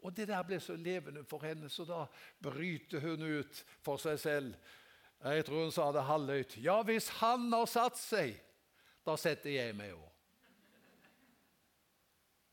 Og 0.05 0.13
Det 0.15 0.27
der 0.29 0.43
ble 0.45 0.59
så 0.61 0.75
levende 0.77 1.23
for 1.25 1.41
henne, 1.41 1.69
så 1.69 1.85
da 1.85 2.03
bryter 2.41 3.01
hun 3.01 3.23
ut 3.39 3.63
for 3.81 3.97
seg 3.97 4.19
selv. 4.19 4.53
Jeg 5.23 5.45
tror 5.45 5.63
hun 5.63 5.73
sa 5.73 5.87
det 5.91 6.03
halvhøyt. 6.05 6.57
Ja, 6.61 6.81
hvis 6.85 7.09
han 7.17 7.49
har 7.51 7.65
satt 7.65 7.97
seg, 7.97 8.35
da 9.05 9.15
setter 9.17 9.49
jeg 9.49 9.73
meg 9.75 9.95
òg. 9.95 10.05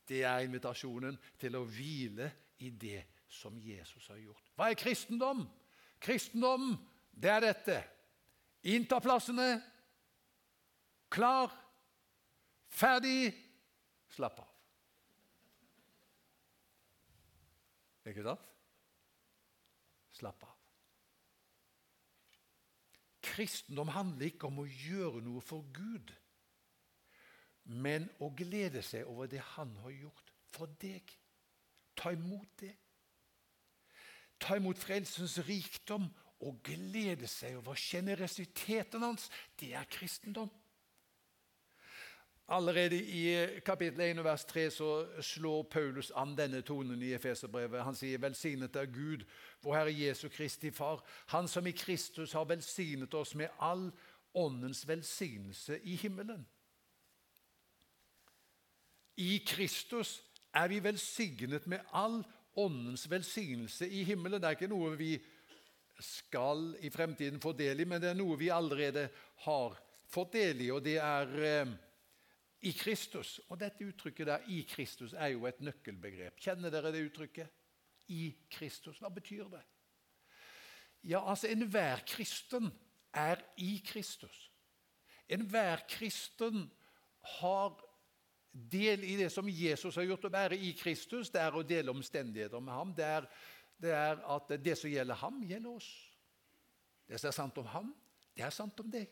Det 0.09 0.23
er 0.25 0.45
invitasjonen 0.45 1.17
til 1.41 1.57
å 1.57 1.65
hvile 1.69 2.31
i 2.65 2.69
det 2.69 3.03
som 3.29 3.57
Jesus 3.61 4.07
har 4.09 4.17
gjort. 4.17 4.51
Hva 4.57 4.69
er 4.71 4.79
kristendom? 4.79 5.45
Kristendom, 6.01 6.73
det 7.13 7.29
er 7.29 7.45
dette. 7.45 7.77
Innta 8.73 8.99
plassene. 9.01 9.61
Klar 11.13 11.53
Ferdig! 12.75 13.31
Slapp 14.11 14.39
av. 14.43 14.51
Ikke 18.05 18.25
sant? 18.25 18.51
Slapp 20.15 20.43
av. 20.45 20.53
Kristendom 23.25 23.89
handler 23.91 24.29
ikke 24.29 24.47
om 24.47 24.61
å 24.61 24.67
gjøre 24.69 25.23
noe 25.25 25.41
for 25.43 25.65
Gud, 25.75 26.11
men 27.65 28.05
å 28.21 28.29
glede 28.37 28.83
seg 28.85 29.07
over 29.09 29.27
det 29.31 29.41
Han 29.55 29.71
har 29.81 29.95
gjort 29.95 30.33
for 30.53 30.71
deg. 30.79 31.09
Ta 31.97 32.11
imot 32.13 32.51
det. 32.61 32.75
Ta 34.39 34.59
imot 34.59 34.77
frelsens 34.79 35.39
rikdom 35.47 36.05
og 36.45 36.59
glede 36.67 37.27
seg 37.31 37.57
over 37.57 37.79
sjenerøsiteten 37.79 39.03
hans. 39.03 39.29
Det 39.57 39.73
er 39.73 39.89
kristendom. 39.89 40.51
Allerede 42.47 42.95
i 42.95 43.59
kapittel 43.65 44.01
1 44.01 44.23
vers 44.23 44.45
3 44.45 44.71
så 44.71 45.21
slår 45.21 45.63
Paulus 45.63 46.11
an 46.15 46.35
denne 46.37 46.61
tonen 46.61 47.01
i 47.01 47.13
Efeserbrevet. 47.13 47.83
Han 47.83 47.95
sier 47.95 48.17
'Velsignet 48.17 48.75
er 48.75 48.85
Gud, 48.85 49.25
vår 49.63 49.75
Herre 49.75 49.93
Jesu 49.93 50.29
Kristi 50.29 50.71
Far', 50.71 51.03
Han 51.27 51.47
som 51.47 51.67
i 51.67 51.71
Kristus 51.71 52.33
har 52.33 52.45
velsignet 52.45 53.13
oss 53.13 53.35
med 53.35 53.47
all 53.59 53.91
åndens 54.35 54.87
velsignelse 54.87 55.79
i 55.83 55.95
himmelen. 55.95 56.45
I 59.17 59.43
Kristus 59.47 60.23
er 60.53 60.67
vi 60.67 60.83
velsignet 60.83 61.67
med 61.67 61.79
all 61.93 62.23
åndens 62.55 63.09
velsignelse 63.11 63.89
i 63.89 64.03
himmelen. 64.03 64.41
Det 64.41 64.47
er 64.47 64.57
ikke 64.57 64.67
noe 64.67 64.97
vi 64.97 65.17
skal 65.99 66.75
i 66.81 66.89
fremtiden 66.89 67.41
få 67.41 67.51
del 67.51 67.79
i, 67.79 67.85
men 67.85 68.01
det 68.01 68.09
er 68.09 68.19
noe 68.19 68.37
vi 68.37 68.49
allerede 68.49 69.09
har 69.35 69.77
fått 70.07 70.33
del 70.33 70.61
i. 70.61 70.71
og 70.71 70.83
det 70.83 70.97
er 70.97 71.35
eh, 71.43 71.75
i 72.61 72.71
Kristus. 72.71 73.39
Og 73.49 73.59
dette 73.59 73.85
uttrykket 73.85 74.27
der, 74.27 74.39
'i 74.47 74.61
Kristus', 74.69 75.13
er 75.13 75.27
jo 75.27 75.45
et 75.45 75.61
nøkkelbegrep. 75.61 76.39
Kjenner 76.39 76.69
dere 76.69 76.91
det 76.91 77.05
uttrykket? 77.05 77.47
I 78.07 78.35
Kristus. 78.51 78.97
Hva 78.97 79.09
betyr 79.09 79.47
det? 79.49 79.61
Ja, 81.03 81.29
altså 81.29 81.47
Enhver 81.47 81.99
kristen 82.07 82.73
er 83.13 83.35
i 83.57 83.81
Kristus. 83.85 84.51
Enhver 85.29 85.77
kristen 85.89 86.71
har 87.21 87.85
del 88.71 89.03
i 89.03 89.15
det 89.15 89.31
som 89.31 89.49
Jesus 89.49 89.95
har 89.95 90.03
gjort. 90.03 90.25
Å 90.25 90.33
være 90.33 90.57
i 90.57 90.71
Kristus 90.77 91.29
det 91.33 91.41
er 91.41 91.55
å 91.55 91.63
dele 91.65 91.93
omstendigheter 91.93 92.59
med 92.59 92.73
ham. 92.73 92.93
Det 92.95 93.05
er, 93.05 93.29
det 93.81 93.91
er 93.91 94.21
at 94.35 94.53
det 94.65 94.77
som 94.77 94.89
gjelder 94.89 95.19
ham, 95.19 95.41
gjelder 95.43 95.69
oss. 95.75 95.89
Det 97.07 97.19
som 97.19 97.29
er 97.29 97.37
sant 97.37 97.57
om 97.61 97.69
ham, 97.69 97.93
det 98.35 98.45
er 98.45 98.53
sant 98.53 98.79
om 98.79 98.89
deg. 98.91 99.09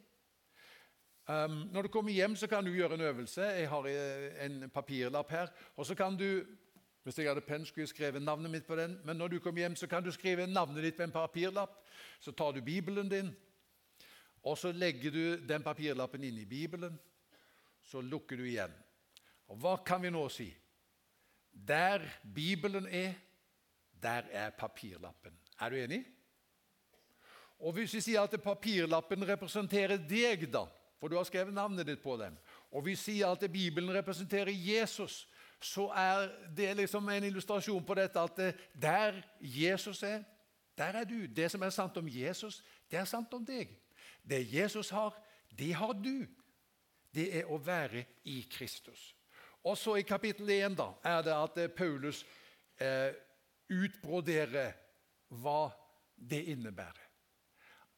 Um, 1.27 1.69
når 1.71 1.81
du 1.81 1.87
kommer 1.87 2.11
hjem, 2.11 2.35
så 2.35 2.47
kan 2.47 2.65
du 2.65 2.73
gjøre 2.75 2.93
en 2.93 3.01
øvelse. 3.01 3.41
Jeg 3.41 3.69
har 3.69 3.85
eh, 3.87 4.45
en 4.45 4.69
papirlapp 4.69 5.29
her. 5.31 5.47
og 5.75 5.85
Så 5.85 5.95
kan 5.95 6.17
du 6.17 6.43
Hvis 7.03 7.17
jeg 7.17 7.27
hadde 7.27 7.41
penn, 7.41 7.65
skulle 7.65 7.81
jeg 7.81 7.89
skrevet 7.89 8.21
navnet 8.21 8.51
mitt 8.51 8.65
på 8.67 8.75
den. 8.75 8.99
Men 9.03 9.17
når 9.17 9.27
du 9.27 9.39
kommer 9.39 9.59
hjem, 9.59 9.75
så 9.75 9.87
kan 9.87 10.03
du 10.03 10.11
skrive 10.11 10.47
navnet 10.47 10.83
ditt 10.83 10.95
på 10.95 11.03
en 11.03 11.11
papirlapp. 11.11 11.83
Så 12.19 12.31
tar 12.31 12.51
du 12.51 12.61
Bibelen 12.61 13.09
din, 13.09 13.35
og 14.43 14.57
så 14.57 14.71
legger 14.71 15.11
du 15.11 15.35
den 15.47 15.63
papirlappen 15.63 16.23
inn 16.23 16.37
i 16.37 16.45
Bibelen. 16.45 16.99
Så 17.83 18.01
lukker 18.01 18.37
du 18.37 18.43
igjen. 18.43 18.71
Og 19.47 19.57
hva 19.57 19.77
kan 19.85 20.01
vi 20.01 20.09
nå 20.09 20.29
si? 20.29 20.47
Der 21.51 22.01
Bibelen 22.35 22.87
er, 22.87 23.13
der 24.03 24.23
er 24.31 24.49
papirlappen. 24.49 25.35
Er 25.59 25.69
du 25.69 25.75
enig? 25.75 26.05
Og 27.59 27.73
Hvis 27.73 27.93
vi 27.93 28.01
sier 28.01 28.21
at 28.21 28.41
papirlappen 28.41 29.27
representerer 29.27 29.97
deg, 29.97 30.47
da, 30.53 30.65
for 31.03 31.11
du 31.11 31.17
har 31.17 31.25
skrevet 31.27 31.51
navnet 31.51 31.83
ditt 31.83 31.99
på 31.99 32.13
dem, 32.15 32.37
og 32.71 32.85
vi 32.85 32.93
sier 32.95 33.27
at 33.27 33.41
Bibelen 33.51 33.91
representerer 33.91 34.55
Jesus, 34.55 35.25
så 35.59 35.89
er 35.91 36.29
det 36.55 36.69
liksom 36.77 37.09
en 37.11 37.25
illustrasjon 37.27 37.83
på 37.83 37.97
dette 37.99 38.23
at 38.23 38.39
der 38.71 39.19
Jesus 39.41 39.99
er, 40.07 40.23
der 40.77 40.95
er 41.01 41.03
du. 41.03 41.25
Det 41.27 41.49
som 41.51 41.61
er 41.61 41.75
sant 41.75 41.99
om 41.99 42.07
Jesus, 42.07 42.61
det 42.87 43.01
er 43.01 43.05
sant 43.05 43.35
om 43.35 43.43
deg. 43.43 43.75
Det 44.23 44.39
Jesus 44.47 44.89
har, 44.95 45.11
det 45.51 45.73
har 45.75 45.91
du. 45.91 46.23
Det 47.11 47.27
er 47.41 47.51
å 47.51 47.59
være 47.59 48.05
i 48.23 48.39
Kristus. 48.47 49.11
Og 49.63 49.75
så 49.77 49.99
I 49.99 50.07
kapittel 50.07 50.55
1 50.55 50.79
da, 50.79 50.87
er 51.03 51.21
det 51.27 51.35
at 51.35 51.75
Paulus 51.75 52.23
eh, 52.79 53.11
utbroderer 53.67 54.71
hva 55.43 55.67
det 56.15 56.45
innebærer. 56.55 57.11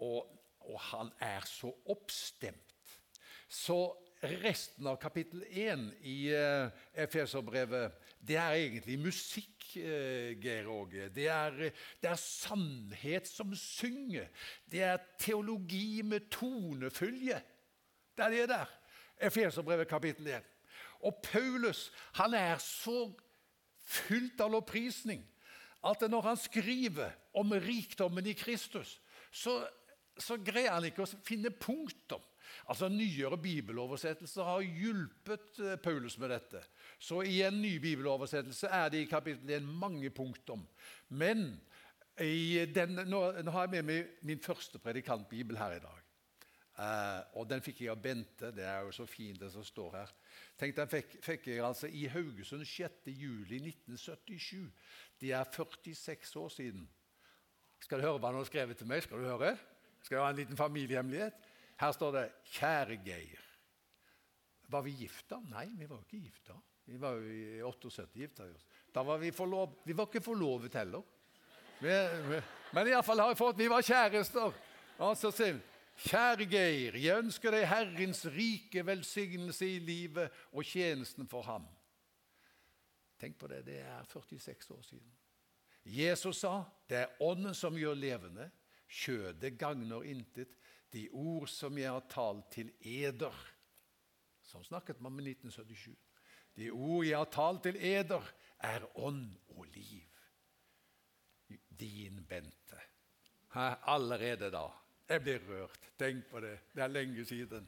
Og, 0.01 0.25
og 0.65 0.79
han 0.89 1.13
er 1.21 1.45
så 1.45 1.69
oppstemt. 1.85 2.64
Så 3.47 3.97
resten 4.25 4.87
av 4.87 4.97
kapittel 5.01 5.43
1 5.51 5.85
i 6.01 6.17
uh, 6.33 6.69
Efeserbrevet 6.93 7.93
det 8.25 8.37
er 8.41 8.57
egentlig 8.57 8.97
musikk, 8.99 9.67
uh, 9.77 10.31
Geir 10.41 10.69
Åge. 10.71 11.09
Det, 11.13 11.27
det, 12.01 12.09
er 12.09 12.21
sannhet 12.21 13.29
som 13.29 13.53
synger. 13.55 14.31
Det 14.65 14.81
er 14.81 15.03
teologi 15.19 16.01
med 16.01 16.29
tonefylje. 16.33 17.41
Det 18.17 18.25
er 18.25 18.33
det 18.33 18.49
der. 18.49 18.73
Efeserbrevet 19.29 19.87
kapittel 19.87 20.27
1. 20.27 20.51
Og 21.05 21.21
Paulus 21.23 21.91
han 22.17 22.33
er 22.33 22.57
så 22.57 23.11
fylt 23.85 24.41
av 24.41 24.51
lovprisning 24.55 25.21
at 25.85 26.01
når 26.09 26.21
han 26.31 26.37
skriver 26.39 27.11
om 27.37 27.51
rikdommen 27.51 28.25
i 28.25 28.33
Kristus, 28.33 28.97
så, 29.31 29.59
så 30.17 30.37
greier 30.41 30.73
han 30.73 30.87
ikke 30.87 31.05
å 31.05 31.19
finne 31.27 31.51
punktum. 31.51 32.23
Altså 32.67 32.89
Nyere 32.89 33.37
bibeloversettelser 33.37 34.47
har 34.47 34.63
hjulpet 34.65 35.59
eh, 35.61 35.75
Paulus 35.77 36.17
med 36.17 36.33
dette. 36.33 36.63
Så 36.99 37.21
i 37.21 37.43
en 37.45 37.59
ny 37.61 37.75
bibeloversettelse 37.81 38.71
er 38.73 38.89
det 38.89 39.03
i 39.03 39.09
kapittel 39.09 39.59
1 39.59 39.67
mange 39.83 40.09
punktum. 40.09 40.65
Men 41.09 41.51
den, 42.17 42.95
nå, 43.05 43.19
nå, 43.43 43.51
har 43.51 43.67
jeg 43.67 43.75
med 43.75 43.83
meg 43.83 44.19
min 44.23 44.39
første 44.39 44.79
predikantbibel 44.79 45.57
her 45.59 45.75
i 45.75 45.83
dag. 45.83 46.05
Eh, 46.75 47.21
og 47.39 47.45
den 47.47 47.61
fikk 47.63 47.83
jeg 47.83 47.93
av 47.93 48.01
Bente. 48.03 48.49
Det 48.55 48.65
er 48.67 48.81
jo 48.83 48.91
så 48.95 49.05
fint, 49.07 49.39
det 49.39 49.51
som 49.53 49.63
står 49.63 49.95
her. 49.95 50.11
Tenk, 50.59 50.75
Den 50.75 50.89
fikk, 50.91 51.15
fikk 51.23 51.47
jeg 51.47 51.63
altså 51.63 51.87
i 51.87 52.05
Haugesund 52.11 52.65
6.07.1977. 52.67 54.65
Det 55.21 55.31
er 55.31 55.43
46 55.51 56.35
år 56.35 56.49
siden. 56.49 56.89
Skal 57.79 57.99
du 57.99 58.07
høre 58.07 58.19
hva 58.19 58.31
han 58.31 58.41
har 58.41 58.49
skrevet 58.49 58.77
til 58.77 58.87
meg? 58.87 59.03
Skal 59.03 59.23
du 59.23 59.29
høre? 59.29 59.57
Skal 60.03 60.17
jeg 60.17 60.23
ha 60.23 60.33
en 60.33 60.39
liten 60.39 60.57
familiehemmelighet? 60.57 61.33
Her 61.79 61.91
står 61.91 62.11
det 62.11 62.31
'Kjære 62.43 63.01
Geir'. 63.05 63.45
Var 64.67 64.81
vi 64.81 64.91
gifta? 64.91 65.39
Nei, 65.49 65.69
vi 65.77 65.89
var 65.89 65.99
ikke 65.99 66.23
gifta. 66.23 66.53
Vi 66.85 67.01
var 67.01 67.11
jo 67.11 67.21
i 67.21 67.61
78 67.61 68.09
gifta. 68.13 68.47
Da 68.95 69.03
var 69.03 69.17
vi 69.17 69.31
forlov... 69.31 69.81
Vi 69.85 69.97
var 69.97 70.05
ikke 70.05 70.21
forlovet 70.21 70.73
heller. 70.73 71.01
Vi, 71.79 71.89
vi, 72.29 72.41
men 72.73 72.87
iallfall 72.87 73.19
har 73.19 73.33
jeg 73.33 73.37
fått 73.37 73.57
Vi 73.59 73.67
var 73.69 73.81
kjærester. 73.81 74.53
Altså, 74.99 75.29
vi 75.29 75.59
Kjære 75.95 76.45
Geir, 76.51 76.95
jeg 76.99 77.23
ønsker 77.23 77.55
deg 77.55 77.69
Herrens 77.71 78.25
rike 78.27 78.81
velsignelse 78.83 79.67
i 79.67 79.79
livet 79.79 80.33
og 80.51 80.67
tjenesten 80.67 81.27
for 81.27 81.45
ham. 81.47 81.63
Tenk 83.19 83.37
på 83.39 83.47
det, 83.47 83.61
det 83.67 83.77
er 83.79 84.03
46 84.11 84.71
år 84.75 84.81
siden. 84.83 85.13
Jesus 85.85 86.41
sa 86.41 86.65
det 86.89 86.97
er 86.99 87.23
ånden 87.23 87.55
som 87.55 87.77
gjør 87.79 87.95
levende. 87.95 88.49
Kjødet 88.91 89.55
gagner 89.57 90.03
intet. 90.03 90.51
De 90.95 91.09
ord 91.11 91.49
som 91.51 91.77
jeg 91.77 91.91
har 91.91 92.05
talt 92.11 92.47
til 92.55 92.71
eder. 92.79 93.35
Sånn 94.45 94.63
snakket 94.63 95.01
man 95.03 95.15
med 95.17 95.27
1977. 95.35 95.91
De 96.55 96.71
ord 96.71 97.03
jeg 97.03 97.19
har 97.19 97.31
talt 97.33 97.65
til 97.67 97.75
eder, 97.75 98.23
er 98.63 98.85
ånd 98.95 99.27
og 99.57 99.65
liv. 99.75 100.07
Din 101.75 102.23
Bente. 102.29 102.79
Allerede 103.55 104.49
da 104.51 104.69
jeg 105.09 105.21
blir 105.21 105.41
rørt. 105.49 105.91
Tenk 105.99 106.25
på 106.31 106.39
det. 106.41 106.57
Det 106.73 106.83
er 106.83 106.87
lenge 106.87 107.25
siden. 107.25 107.67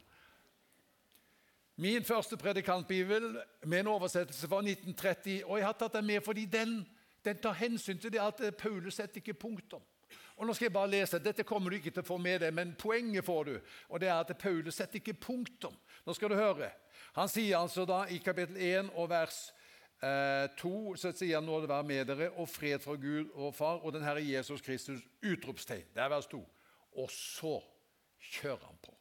Min 1.76 2.04
første 2.04 2.36
predikantbibel 2.36 3.42
med 3.62 3.80
en 3.80 3.86
oversettelse 3.86 4.48
fra 4.48 4.58
1930. 4.58 5.44
og 5.44 5.58
Jeg 5.58 5.66
har 5.66 5.76
tatt 5.78 5.92
den 5.92 6.06
med 6.06 6.24
fordi 6.24 6.44
den, 6.44 6.80
den 7.24 7.38
tar 7.38 7.52
hensyn 7.52 7.98
til 7.98 8.12
det 8.12 8.18
at 8.18 8.42
Paulus 8.58 8.94
setter 8.94 9.22
ikke 9.22 9.34
punktum. 9.34 9.82
Og 10.38 10.46
nå 10.46 10.54
skal 10.54 10.68
jeg 10.68 10.72
bare 10.72 10.90
lese, 10.90 11.18
Dette 11.18 11.44
kommer 11.46 11.70
du 11.70 11.76
ikke 11.76 11.90
til 11.90 12.04
å 12.04 12.06
få 12.06 12.18
med 12.22 12.40
deg, 12.44 12.54
men 12.54 12.76
poenget 12.78 13.26
får 13.26 13.44
du. 13.44 13.60
og 13.88 14.00
det 14.00 14.08
er 14.08 14.20
at 14.20 14.38
Paulus 14.38 14.74
setter 14.74 15.00
ikke 15.00 15.18
punktum. 15.18 15.74
Nå 16.06 16.14
skal 16.14 16.30
du 16.30 16.34
høre. 16.38 16.70
Han 17.18 17.28
sier 17.28 17.58
altså 17.58 17.84
da 17.84 18.04
i 18.06 18.18
kapittel 18.22 18.56
1 18.56 18.92
og 18.94 19.10
vers 19.10 19.38
eh, 20.02 20.46
2 20.60 20.94
så 20.96 21.12
sier 21.12 21.40
han 21.40 21.48
nå 21.48 21.60
det 21.60 21.70
være 21.70 21.88
med 21.88 22.06
dere, 22.06 22.30
og 22.36 22.48
fred 22.48 22.78
fra 22.84 22.94
Gud 22.94 23.32
og 23.34 23.54
Far 23.54 23.82
og 23.82 23.92
den 23.96 24.06
Herre 24.06 24.22
Jesus 24.22 24.62
Kristus. 24.62 25.02
Utropstegn. 25.22 25.90
Det 25.94 26.04
er 26.04 26.14
vers 26.14 26.30
2. 26.30 26.44
Og 27.02 27.10
så 27.10 27.58
kjører 28.38 28.64
han 28.66 28.78
på. 28.82 28.94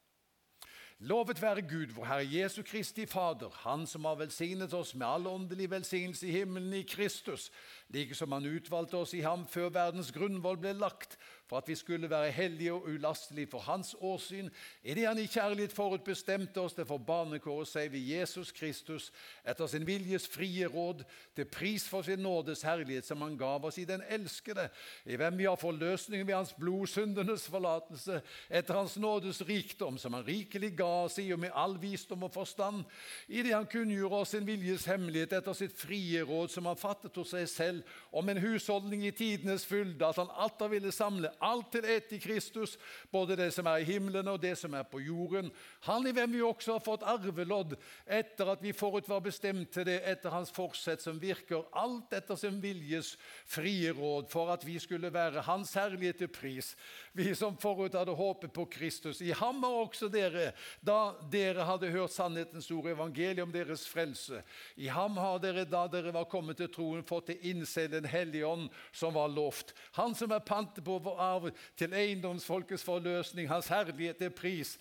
Lovet 0.99 1.41
være 1.41 1.61
Gud, 1.61 1.91
vår 1.93 2.05
Herre 2.09 2.25
Jesu 2.25 2.63
Kristi 2.65 3.05
Fader, 3.05 3.53
Han 3.61 3.85
som 3.85 4.05
har 4.05 4.15
velsignet 4.17 4.73
oss 4.73 4.95
med 4.95 5.05
all 5.07 5.27
åndelig 5.27 5.69
velsignelse 5.69 6.27
i 6.27 6.31
himmelen 6.31 6.73
i 6.73 6.81
Kristus, 6.81 7.51
like 7.89 8.15
som 8.15 8.31
Han 8.31 8.45
utvalgte 8.45 8.97
oss 8.97 9.13
i 9.13 9.23
ham 9.23 9.45
før 9.47 9.69
verdens 9.69 10.11
grunnvoll 10.11 10.59
ble 10.59 10.73
lagt, 10.75 11.17
for 11.47 11.61
at 11.61 11.67
vi 11.69 11.75
skulle 11.79 12.09
være 12.09 12.31
hellige 12.35 12.73
og 12.73 12.89
ulastelige 12.91 13.47
for 13.47 13.63
Hans 13.63 13.95
åsyn, 13.99 14.49
idet 14.83 15.07
Han 15.07 15.19
i 15.19 15.27
kjærlighet 15.31 15.71
forutbestemte 15.71 16.59
oss. 16.61 16.73
Til 16.73 16.85
for 16.85 16.97
barnekåret 16.97 17.69
seg 17.71 17.91
ved 17.93 18.03
Jesus 18.03 18.51
Kristus, 18.51 19.11
etter 19.47 19.69
sin 19.71 19.87
viljes 19.87 20.27
frie 20.27 20.67
råd, 20.67 21.05
til 21.35 21.45
pris 21.45 21.87
for 21.87 22.03
sin 22.03 22.19
nådes 22.19 22.61
herlighet, 22.67 23.05
som 23.07 23.21
Han 23.21 23.37
gav 23.37 23.65
oss 23.65 23.77
i 23.77 23.85
den 23.87 24.03
elskede, 24.09 24.67
i 25.05 25.15
hvem 25.15 25.37
vi 25.37 25.47
har 25.47 25.55
forløsningen 25.55 26.27
ved 26.27 26.35
Hans 26.35 26.53
blod, 26.59 26.87
syndenes 26.87 27.47
forlatelse, 27.47 28.21
etter 28.49 28.75
Hans 28.75 28.97
nådes 28.97 29.41
rikdom, 29.47 29.97
som 29.97 30.13
Han 30.13 30.27
rikelig 30.27 30.73
ga 30.77 30.91
oss 31.07 31.17
i 31.23 31.31
og 31.31 31.39
med 31.39 31.55
all 31.55 31.77
visdom 31.81 32.27
og 32.27 32.33
forstand, 32.33 32.83
idet 33.27 33.55
Han 33.55 33.71
kunngjorde 33.71 34.15
oss 34.15 34.35
sin 34.35 34.47
viljes 34.47 34.85
hemmelighet 34.85 35.39
etter 35.39 35.55
sitt 35.55 35.79
frie 35.79 36.23
råd, 36.27 36.51
som 36.51 36.67
Han 36.67 36.77
fattet 36.77 37.15
hos 37.15 37.31
seg 37.31 37.47
selv, 37.47 37.76
om 38.11 38.29
en 38.29 38.41
husholdning 38.41 39.05
i 39.07 39.11
tidenes 39.11 39.65
fylde, 39.65 40.05
at 40.07 40.17
Han 40.17 40.31
atter 40.45 40.71
ville 40.71 40.91
samle 40.91 41.31
alt 41.43 41.71
til 41.71 41.85
ett 41.85 42.13
i 42.13 42.19
Kristus, 42.19 42.77
både 43.11 43.35
det 43.35 43.51
som 43.55 43.67
er 43.67 43.83
i 43.83 43.87
himmelen 43.87 44.27
og 44.27 44.41
det 44.41 44.55
som 44.57 44.73
er 44.73 44.83
på 44.87 45.01
jorden. 45.03 45.51
Han 45.87 46.07
i 46.07 46.13
hvem 46.15 46.31
vi 46.35 46.41
også 46.41 46.77
har 46.77 46.83
fått 46.85 47.05
arvelodd, 47.07 47.75
etter 48.05 48.53
at 48.53 48.63
vi 48.63 48.73
forut 48.75 49.07
var 49.09 49.21
bestemt 49.25 49.71
til 49.73 49.87
det 49.87 49.99
etter 50.07 50.33
hans 50.33 50.51
forsett, 50.53 51.03
som 51.03 51.19
virker 51.21 51.67
alt 51.77 52.13
etter 52.13 52.39
sin 52.39 52.61
viljes 52.63 53.15
frie 53.45 53.91
råd, 53.93 54.29
for 54.31 54.51
at 54.53 54.65
vi 54.65 54.77
skulle 54.79 55.11
være 55.13 55.45
hans 55.47 55.73
herlighet 55.77 56.21
til 56.23 56.31
pris, 56.31 56.73
vi 57.13 57.33
som 57.35 57.57
forut 57.61 57.95
hadde 57.97 58.15
håpet 58.17 58.53
på 58.53 58.65
Kristus. 58.71 59.21
I 59.21 59.33
ham 59.35 59.63
har 59.63 59.79
også 59.83 60.09
dere, 60.11 60.51
da 60.81 61.13
dere 61.31 61.65
hadde 61.67 61.91
hørt 61.93 62.13
sannhetens 62.13 62.69
ord, 62.71 62.89
evangeliet 62.91 63.43
om 63.43 63.53
deres 63.53 63.87
frelse. 63.89 64.41
I 64.75 64.89
ham 64.91 65.17
har 65.17 65.39
dere, 65.43 65.65
da 65.67 65.85
dere 65.91 66.13
var 66.15 66.29
kommet 66.29 66.59
til 66.59 66.71
troen, 66.73 67.05
fått 67.07 67.31
til 67.31 67.49
innse 67.67 67.87
Den 67.87 68.05
hellige 68.05 68.45
ånd, 68.45 68.69
som 68.91 69.13
var 69.13 69.27
lovt. 69.27 69.73
Han 69.91 70.15
som 70.15 70.31
er 70.31 70.39
pantet 70.39 70.83
på 70.83 70.99
vår 70.99 71.19
arv 71.19 71.49
til 71.75 71.93
eiendomsfolkets 71.93 72.83
forløsning, 72.83 73.49
hans 73.49 73.67
herlighet 73.67 74.21
er 74.21 74.29
pris. 74.29 74.77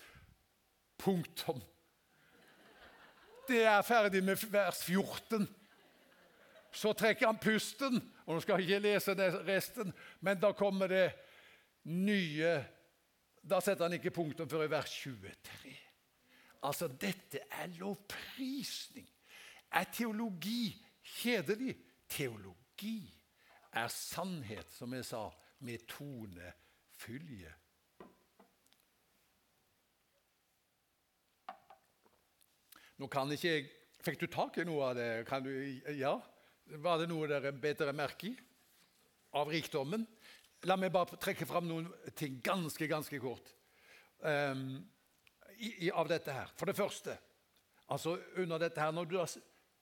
Punktum. 0.97 1.61
Det 3.47 3.63
er 3.63 3.81
ferdig 3.81 4.23
med 4.23 4.35
vers 4.51 4.83
14. 4.83 5.47
Så 6.71 6.93
trekker 6.93 7.27
han 7.27 7.37
pusten, 7.39 8.01
og 8.25 8.35
nå 8.35 8.41
skal 8.41 8.59
jeg 8.59 8.67
ikke 8.67 8.83
lese 8.83 9.15
resten, 9.47 9.93
men 10.21 10.39
da 10.39 10.51
kommer 10.51 10.87
det 10.87 11.11
nye 11.87 12.57
Da 13.47 13.61
setter 13.63 13.85
han 13.85 13.93
ikke 13.95 14.11
punktum 14.11 14.49
før 14.49 14.65
i 14.65 14.71
vers 14.71 14.91
23. 14.91 15.71
Altså, 16.67 16.89
dette 16.91 17.39
er 17.47 17.69
lovprisning. 17.79 19.07
Er 19.71 19.85
teologi 19.87 20.75
kjedelig? 21.15 21.77
Teologi 22.11 22.66
er 22.85 23.87
sannhet, 23.93 24.69
som 24.73 24.93
jeg 24.93 25.05
sa 25.07 25.23
med 25.65 25.85
tonefylje. 25.89 27.53
Nå 32.97 33.09
kan 33.13 33.31
ikke 33.33 33.51
jeg 33.55 33.73
Fikk 34.07 34.21
du 34.21 34.27
tak 34.31 34.55
i 34.61 34.63
noe 34.63 34.85
av 34.87 34.93
det? 34.95 35.25
Du, 35.43 35.49
ja? 35.97 36.13
Var 36.79 36.99
det 37.01 37.07
noe 37.09 37.27
dere 37.27 37.49
bet 37.51 37.81
dere 37.81 37.91
merke 37.97 38.29
i 38.29 38.35
av 39.35 39.49
rikdommen? 39.51 40.05
La 40.69 40.77
meg 40.79 40.93
bare 40.93 41.17
trekke 41.19 41.47
fram 41.49 41.67
noen 41.67 41.89
ting 42.15 42.37
ganske, 42.45 42.87
ganske 42.87 43.19
kort 43.19 43.51
um, 44.21 44.77
i, 45.57 45.87
i, 45.87 45.91
av 45.91 46.07
dette 46.07 46.31
her. 46.31 46.53
For 46.55 46.69
det 46.69 46.77
første, 46.77 47.17
altså 47.91 48.15
under 48.37 48.61
dette 48.63 48.79
her, 48.79 48.95
når 48.95 49.11
du, 49.11 49.17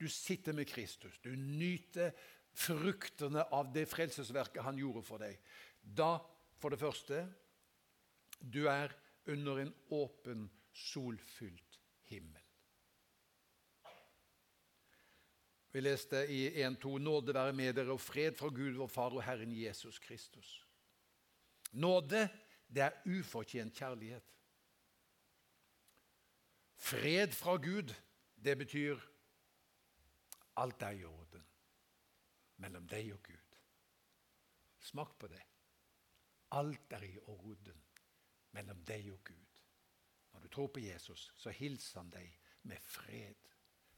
du 0.02 0.08
sitter 0.10 0.58
med 0.58 0.72
Kristus, 0.72 1.20
du 1.22 1.36
nyter 1.36 2.16
fruktene 2.56 3.44
av 3.54 3.72
det 3.76 3.86
frelsesverket 3.92 4.64
han 4.64 4.80
gjorde 4.80 5.04
for 5.06 5.22
deg, 5.22 5.38
da, 5.82 6.18
for 6.60 6.74
det 6.74 6.80
første, 6.80 7.26
du 8.40 8.66
er 8.72 8.94
under 9.32 9.62
en 9.62 9.74
åpen, 9.96 10.48
solfylt 10.76 11.80
himmel. 12.10 12.42
Vi 15.72 15.84
leste 15.84 16.22
i 16.32 16.48
1.2.: 16.64 16.98
Nåde 17.04 17.34
være 17.36 17.54
med 17.56 17.76
dere 17.76 17.96
og 17.96 18.00
fred 18.00 18.38
fra 18.40 18.48
Gud 18.48 18.78
vår 18.80 18.88
Far 18.88 19.16
og 19.16 19.24
Herren 19.24 19.52
Jesus 19.52 20.00
Kristus. 20.00 20.62
Nåde, 21.72 22.30
det 22.68 22.84
er 22.84 23.02
ufortjent 23.06 23.76
kjærlighet. 23.76 24.24
Fred 26.76 27.36
fra 27.36 27.58
Gud, 27.60 27.92
det 28.36 28.58
betyr 28.58 29.00
alt 30.56 30.82
er 30.82 31.00
i 31.00 31.04
orden 31.04 31.25
mellom 32.64 32.88
deg 32.88 33.12
og 33.14 33.24
Gud. 33.24 33.58
Smak 34.86 35.18
på 35.20 35.28
det. 35.28 35.42
Alt 36.56 36.94
er 36.94 37.04
i 37.08 37.18
orden 37.32 37.82
mellom 38.56 38.84
deg 38.88 39.12
og 39.14 39.24
Gud. 39.28 39.62
Når 40.34 40.40
du 40.42 40.48
tror 40.48 40.68
på 40.68 40.84
Jesus, 40.84 41.32
så 41.36 41.50
hilser 41.50 42.00
han 42.00 42.12
deg 42.14 42.32
med 42.70 42.82
fred. 42.82 43.52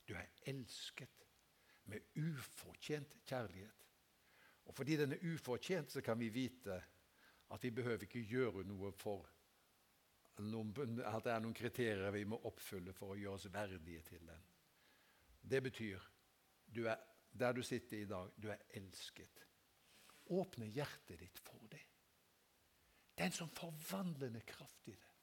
Du 0.08 0.13
er 0.15 0.30
elsket 0.48 1.26
med 1.91 2.13
ufortjent 2.15 3.17
kjærlighet. 3.26 3.88
Og 4.67 4.76
fordi 4.76 4.98
den 5.00 5.15
er 5.15 5.34
ufortjent, 5.34 5.91
så 5.91 6.02
kan 6.02 6.20
vi 6.20 6.30
vite 6.30 6.82
at 7.50 7.63
vi 7.63 7.72
behøver 7.72 8.04
ikke 8.04 8.26
gjøre 8.28 8.63
noe 8.67 8.91
for 8.91 9.28
noen, 10.43 10.74
at 11.02 11.24
det 11.24 11.32
er 11.34 11.41
noen 11.41 11.56
kriterier 11.56 12.12
vi 12.13 12.26
må 12.28 12.39
oppfylle 12.50 12.93
for 12.93 13.13
å 13.13 13.20
gjøre 13.20 13.39
oss 13.39 13.48
verdige 13.54 14.04
til 14.06 14.26
den. 14.28 14.43
Det 15.41 15.62
betyr 15.63 16.04
du 16.76 16.84
er, 16.86 17.00
der 17.31 17.53
du 17.53 17.61
sitter 17.63 17.97
i 18.01 18.09
dag, 18.09 18.31
du 18.35 18.49
er 18.49 18.63
elsket. 18.77 19.43
Åpne 20.33 20.67
hjertet 20.67 21.19
ditt 21.19 21.39
for 21.39 21.61
det. 21.71 21.83
Det 23.15 23.23
er 23.23 23.31
en 23.31 23.39
sånn 23.39 23.53
forvandlende 23.57 24.43
kraft 24.45 24.89
i 24.91 24.95
det. 24.95 25.13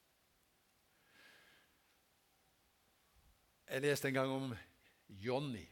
Jeg 3.70 3.84
leste 3.84 4.10
en 4.10 4.16
gang 4.16 4.32
om 4.32 4.54
Johnny. 5.08 5.64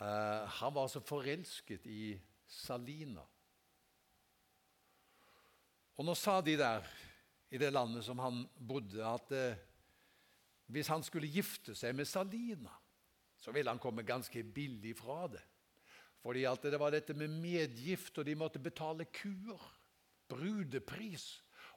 Uh, 0.00 0.44
han 0.58 0.74
var 0.74 0.90
så 0.90 1.00
forelsket 1.00 1.86
i 1.86 2.16
Salina. 2.50 3.22
Og 5.94 6.06
nå 6.06 6.14
sa 6.18 6.40
de 6.42 6.56
der 6.58 6.86
i 7.54 7.60
det 7.60 7.70
landet 7.70 8.04
som 8.04 8.18
han 8.18 8.42
bodde, 8.58 8.98
at 9.06 9.30
uh, 9.30 9.62
hvis 10.74 10.90
han 10.90 11.04
skulle 11.06 11.30
gifte 11.30 11.76
seg 11.78 11.94
med 11.96 12.08
Salina, 12.10 12.72
så 13.44 13.52
ville 13.52 13.70
han 13.70 13.78
komme 13.78 14.02
ganske 14.02 14.42
billig 14.42 14.94
fra 14.96 15.26
det. 15.28 15.42
Fordi 16.24 16.46
at 16.48 16.62
det 16.64 16.78
var 16.80 16.94
dette 16.94 17.12
med 17.12 17.28
medgift, 17.28 18.16
og 18.16 18.24
de 18.24 18.36
måtte 18.40 18.62
betale 18.62 19.04
kuer. 19.12 19.60
Brudepris. 20.32 21.26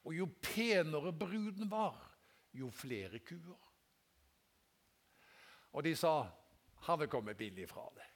Og 0.07 0.15
jo 0.15 0.29
penere 0.39 1.11
bruden 1.11 1.67
var, 1.67 1.97
jo 2.55 2.69
flere 2.71 3.19
kuer. 3.19 3.65
Og 5.75 5.83
de 5.83 5.91
sa 5.99 6.13
han 6.87 7.01
vil 7.01 7.11
komme 7.11 7.35
billig 7.35 7.67
fra 7.67 7.83
det. 7.97 8.07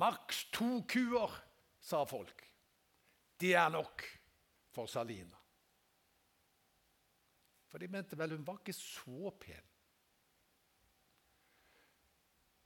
Maks 0.00 0.46
to 0.54 0.80
kuer, 0.88 1.34
sa 1.80 2.06
folk. 2.08 2.40
Det 3.36 3.52
er 3.52 3.68
nok 3.68 4.04
for 4.72 4.88
Salina. 4.88 5.36
For 7.68 7.76
de 7.76 7.92
mente 7.92 8.16
vel 8.16 8.38
hun 8.38 8.46
var 8.48 8.62
ikke 8.62 8.72
så 8.72 9.34
pen. 9.36 9.67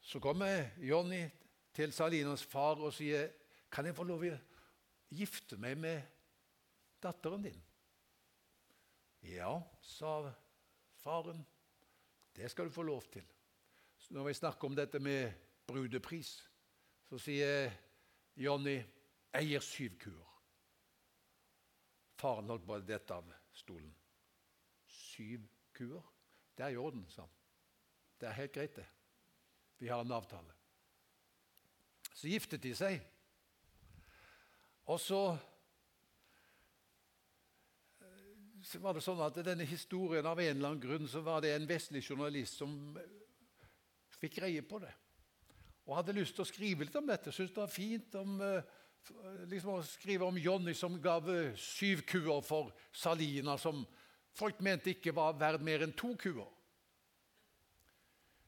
Så 0.02 0.20
kommer 0.20 0.70
Jonny 0.82 1.28
til 1.74 1.92
Salinas 1.92 2.44
far 2.44 2.80
og 2.82 2.92
sier, 2.92 3.30
'Kan 3.70 3.86
jeg 3.86 3.96
få 3.96 4.02
lov 4.04 4.24
å 4.24 4.38
gifte 5.10 5.56
meg 5.56 5.78
med 5.78 6.02
datteren 7.02 7.42
din?' 7.42 7.62
Ja, 9.22 9.62
sa 9.80 10.32
faren. 10.96 11.46
Det 12.36 12.50
skal 12.50 12.64
du 12.64 12.70
få 12.70 12.82
lov 12.82 13.02
til. 13.12 13.24
Så 13.98 14.14
når 14.14 14.24
vi 14.24 14.34
snakker 14.34 14.68
om 14.68 14.76
dette 14.76 14.98
med 14.98 15.32
brudepris, 15.66 16.50
så 17.08 17.18
sier 17.18 17.70
Jonny, 18.36 18.82
'Jeg 19.32 19.46
gir 19.46 19.60
syv 19.60 19.98
kuer'. 19.98 20.32
Faren 22.14 22.48
holdt 22.48 22.66
bare 22.66 22.86
dette 22.86 23.14
av 23.14 23.32
stolen. 23.52 23.94
Syv 24.86 25.46
kuer? 25.72 26.02
Det 26.56 26.64
er 26.64 26.68
i 26.68 26.76
orden, 26.76 27.08
sa 27.08 27.22
han. 27.22 27.30
Det 28.20 28.28
er 28.28 28.32
helt 28.32 28.52
greit, 28.52 28.76
det. 28.76 28.86
Vi 29.83 29.88
har 29.88 30.01
en 30.01 30.12
avtale. 30.12 30.53
Så 32.14 32.29
giftet 32.31 32.62
de 32.62 32.71
seg. 32.79 33.01
Og 34.87 35.01
så 35.03 35.23
så 38.62 38.79
var 38.79 38.95
det 38.95 39.03
sånn 39.03 39.25
at 39.27 39.40
denne 39.42 39.66
historien 39.66 40.27
Av 40.31 40.38
en 40.38 40.53
eller 40.53 40.68
annen 40.68 40.85
grunn 40.85 41.09
så 41.11 41.25
var 41.27 41.42
det 41.42 41.51
en 41.57 41.66
vestlig 41.66 42.05
journalist 42.07 42.62
som 42.62 42.95
fikk 44.21 44.38
greie 44.38 44.62
på 44.62 44.79
det. 44.87 44.92
Og 45.83 45.99
hadde 45.99 46.14
lyst 46.14 46.38
til 46.38 46.47
å 46.47 46.51
skrive 46.53 46.87
litt 46.87 47.03
om 47.03 47.11
dette. 47.11 47.35
Syntes 47.35 47.57
det 47.57 47.64
var 47.64 47.75
fint 47.75 48.14
om, 48.23 48.38
eh, 48.38 48.62
liksom 49.51 49.81
å 49.81 49.83
skrive 49.83 50.31
om 50.31 50.38
Johnny 50.38 50.79
som 50.79 51.03
gav 51.03 51.27
eh, 51.27 51.57
syv 51.59 52.07
kuer 52.07 52.38
for 52.47 52.71
Salina, 52.95 53.59
som 53.59 53.83
folk 54.31 54.62
mente 54.62 54.95
ikke 54.95 55.18
var 55.18 55.35
verdt 55.42 55.66
mer 55.66 55.83
enn 55.83 55.99
to 55.99 56.14
kuer. 56.14 56.47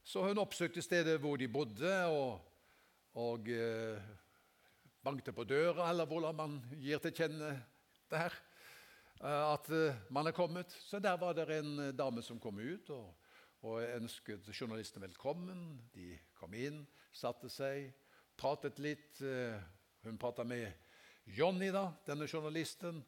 Så 0.05 0.21
hun 0.21 0.39
oppsøkte 0.39 0.83
stedet 0.85 1.17
hvor 1.21 1.39
de 1.41 1.47
bodde, 1.49 1.93
og, 2.13 2.41
og 3.17 3.49
eh, 3.49 4.03
bankte 5.05 5.33
på 5.33 5.47
døra, 5.49 5.89
eller 5.91 6.05
hvordan 6.05 6.37
man 6.37 6.59
gir 6.77 7.01
til 7.01 7.15
kjenne 7.17 7.53
det 8.13 8.21
her, 8.21 8.35
eh, 9.23 9.53
at 9.55 9.71
eh, 9.73 10.03
man 10.13 10.29
er 10.29 10.37
kommet. 10.37 10.77
Så 10.85 11.01
der 11.01 11.17
var 11.17 11.33
det 11.33 11.49
en 11.57 11.97
dame 11.97 12.23
som 12.23 12.41
kom 12.41 12.61
ut 12.61 12.91
og, 12.93 13.15
og 13.63 13.81
ønsket 13.97 14.51
journalistene 14.53 15.07
velkommen. 15.07 15.81
De 15.95 16.19
kom 16.37 16.53
inn, 16.53 16.83
satte 17.13 17.49
seg, 17.49 17.89
pratet 18.37 18.83
litt. 18.85 19.23
Eh, 19.25 19.57
hun 20.05 20.21
prata 20.21 20.45
med 20.45 20.69
Johnny, 21.25 21.71
da, 21.73 21.87
denne 22.05 22.29
journalisten. 22.29 23.01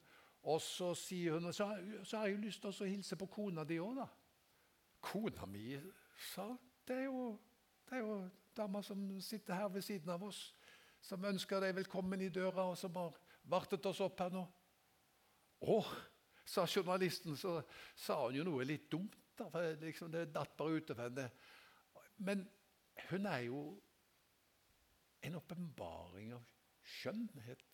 Og 0.49 0.63
så 0.65 0.95
sier 0.97 1.37
hun 1.37 1.53
så, 1.53 1.75
har 2.17 2.31
jeg 2.31 2.41
lyst 2.41 2.65
til 2.65 2.73
å 2.73 2.89
hilse 2.89 3.21
på 3.21 3.29
kona 3.29 3.67
di 3.69 3.77
òg, 3.85 4.01
da. 4.01 4.09
Kona 5.05 5.45
mi, 5.51 5.75
sa 6.33 6.55
det 6.87 6.97
er 6.97 7.07
jo, 7.09 7.39
det 7.91 8.01
jo 8.01 8.19
dama 8.57 8.83
som 8.83 9.21
sitter 9.21 9.55
her 9.55 9.69
ved 9.69 9.83
siden 9.83 10.11
av 10.15 10.23
oss, 10.27 10.55
som 11.03 11.25
ønsker 11.25 11.63
deg 11.63 11.77
velkommen 11.77 12.23
i 12.23 12.33
døra, 12.33 12.69
og 12.71 12.79
som 12.79 12.95
har 12.99 13.17
vartet 13.51 13.87
oss 13.87 14.01
opp 14.05 14.21
her 14.23 14.35
nå. 14.35 14.45
Å, 15.67 15.77
sa 16.47 16.67
journalisten, 16.67 17.37
så 17.39 17.59
sa 17.99 18.21
hun 18.27 18.39
jo 18.41 18.47
noe 18.47 18.67
litt 18.67 18.91
dumt. 18.93 19.17
da, 19.37 19.49
for 19.51 19.81
liksom, 19.83 20.11
Det 20.11 20.29
datt 20.33 20.57
bare 20.57 20.79
ut 20.79 20.91
av 20.95 21.03
henne. 21.05 21.31
Men 22.17 22.47
hun 23.11 23.27
er 23.27 23.41
jo 23.49 23.63
en 25.27 25.37
åpenbaring 25.37 26.33
av 26.37 26.45
skjønnhet. 26.87 27.65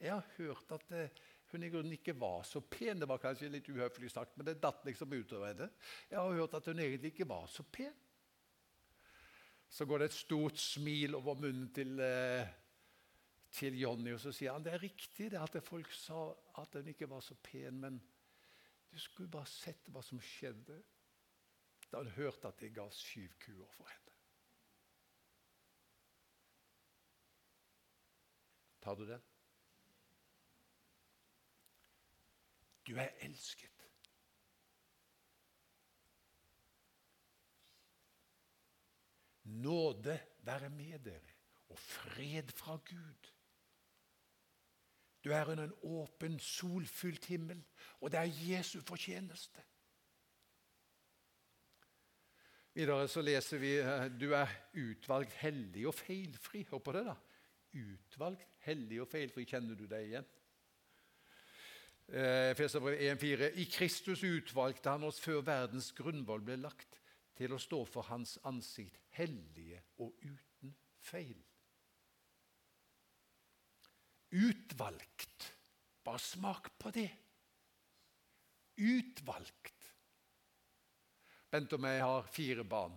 Jeg 0.00 0.10
har 0.12 0.26
hørt 0.36 0.72
at 0.74 0.88
det, 0.90 1.04
hun 1.52 1.62
i 1.62 1.70
grunnen 1.70 1.94
ikke 1.94 2.16
var 2.18 2.42
så 2.44 2.60
pen. 2.60 3.00
Det 3.00 3.08
var 3.08 3.22
kanskje 3.22 3.52
litt 3.52 3.68
uhøflig 3.70 4.10
sagt, 4.10 4.36
men 4.36 4.48
det 4.48 4.58
datt 4.62 4.82
liksom 4.86 5.12
ut 5.14 5.36
av 5.38 5.46
henne. 5.46 5.70
Jeg 6.10 6.18
har 6.18 6.40
hørt 6.40 6.58
at 6.58 6.66
hun 6.66 6.82
egentlig 6.82 7.14
ikke 7.14 7.28
var 7.30 7.46
så 7.50 7.62
pen. 7.62 7.94
Så 9.68 9.84
går 9.84 9.98
det 9.98 10.10
et 10.10 10.16
stort 10.16 10.58
smil 10.58 11.14
over 11.18 11.34
munnen 11.34 11.68
til, 11.74 12.00
eh, 12.00 12.48
til 13.50 13.78
Jonny, 13.80 14.12
og 14.14 14.20
så 14.20 14.32
sier 14.32 14.52
han 14.52 14.64
det 14.64 14.72
er 14.74 14.82
riktig 14.82 15.30
det 15.32 15.40
at 15.40 15.62
folk 15.64 15.92
sa 15.92 16.30
at 16.62 16.78
hun 16.78 16.88
ikke 16.92 17.10
var 17.10 17.20
så 17.20 17.34
pen, 17.42 17.80
men 17.80 18.00
du 18.92 18.98
skulle 18.98 19.30
bare 19.30 19.48
sett 19.50 19.88
hva 19.92 20.02
som 20.04 20.20
skjedde 20.22 20.78
da 21.90 22.02
hun 22.02 22.10
hørte 22.16 22.48
at 22.48 22.60
de 22.60 22.70
ga 22.74 22.88
syv 22.90 23.34
kuer 23.42 23.70
for 23.76 23.90
henne. 23.90 24.14
Tar 28.82 28.94
du 28.94 29.06
den? 29.06 29.22
Du 32.86 32.94
er 32.96 33.08
elsket. 33.26 33.75
Nåde 39.96 40.20
være 40.42 40.70
med 40.70 40.98
dere 40.98 41.34
og 41.68 41.78
fred 41.78 42.52
fra 42.54 42.76
Gud. 42.76 43.30
Du 45.24 45.30
er 45.30 45.44
under 45.44 45.64
en 45.64 45.74
åpen, 45.82 46.38
solfylt 46.38 47.24
himmel, 47.24 47.64
og 48.00 48.12
det 48.12 48.20
er 48.20 48.22
Jesu 48.50 48.80
fortjeneste. 48.80 49.62
Videre 52.74 53.08
så 53.08 53.22
leser 53.22 53.58
vi 53.58 53.72
eh, 53.78 54.20
du 54.20 54.32
er 54.36 54.52
utvalgt 54.74 55.32
hellig 55.32 55.86
og 55.88 55.94
feilfri. 55.94 56.66
Hør 56.70 56.78
på 56.78 56.92
det, 56.92 57.04
da. 57.06 57.14
Utvalgt 57.72 58.44
hellig 58.68 59.00
og 59.00 59.08
feilfri. 59.08 59.46
Kjenner 59.48 59.74
du 59.74 59.86
deg 59.88 60.10
igjen? 60.10 60.28
Eh, 62.06 62.52
Feserbrev 62.54 63.00
1,4. 63.00 63.50
I 63.56 63.64
Kristus 63.64 64.22
utvalgte 64.22 64.92
han 64.92 65.08
oss 65.08 65.20
før 65.24 65.40
verdens 65.40 65.88
grunnvoll 65.96 66.44
ble 66.44 66.60
lagt, 66.60 66.95
til 67.36 67.52
å 67.52 67.60
stå 67.60 67.82
for 67.88 68.08
Hans 68.08 68.36
ansikt, 68.48 68.98
hellige 69.16 69.82
og 70.02 70.14
uten 70.24 70.72
feil. 71.04 71.38
Utvalgt. 74.36 75.52
Bare 76.06 76.22
smak 76.22 76.70
på 76.78 76.92
det. 76.94 77.10
Utvalgt. 78.76 79.90
Bent 81.50 81.72
og 81.72 81.82
meg 81.82 82.00
har 82.02 82.26
fire 82.30 82.64
barn. 82.68 82.96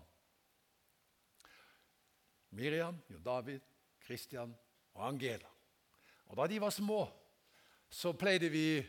Miriam, 2.58 2.98
Jon 3.08 3.24
David, 3.24 3.62
Kristian 4.02 4.56
og 4.96 5.04
Angela. 5.06 5.52
Og 6.30 6.38
Da 6.38 6.48
de 6.48 6.60
var 6.62 6.74
små, 6.74 7.04
så 7.90 8.14
pleide 8.14 8.50
vi 8.54 8.80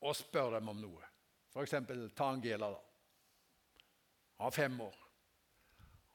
å 0.00 0.12
spørre 0.14 0.58
dem 0.58 0.70
om 0.72 0.80
noe. 0.80 1.10
F.eks. 1.50 1.74
ta 2.14 2.30
Angela. 2.30 2.70
da. 2.70 2.89
Var 4.40 4.50
fem 4.50 4.80
år. 4.80 4.96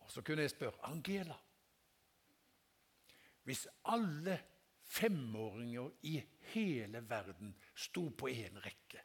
Og 0.06 0.12
Så 0.12 0.22
kunne 0.22 0.42
jeg 0.42 0.54
spørre 0.54 0.86
Angela 0.90 1.36
Hvis 3.44 3.68
alle 3.86 4.40
femåringer 4.82 5.90
i 6.02 6.24
hele 6.54 7.10
verden 7.10 7.56
sto 7.76 8.10
på 8.10 8.30
én 8.30 8.58
rekke 8.66 9.02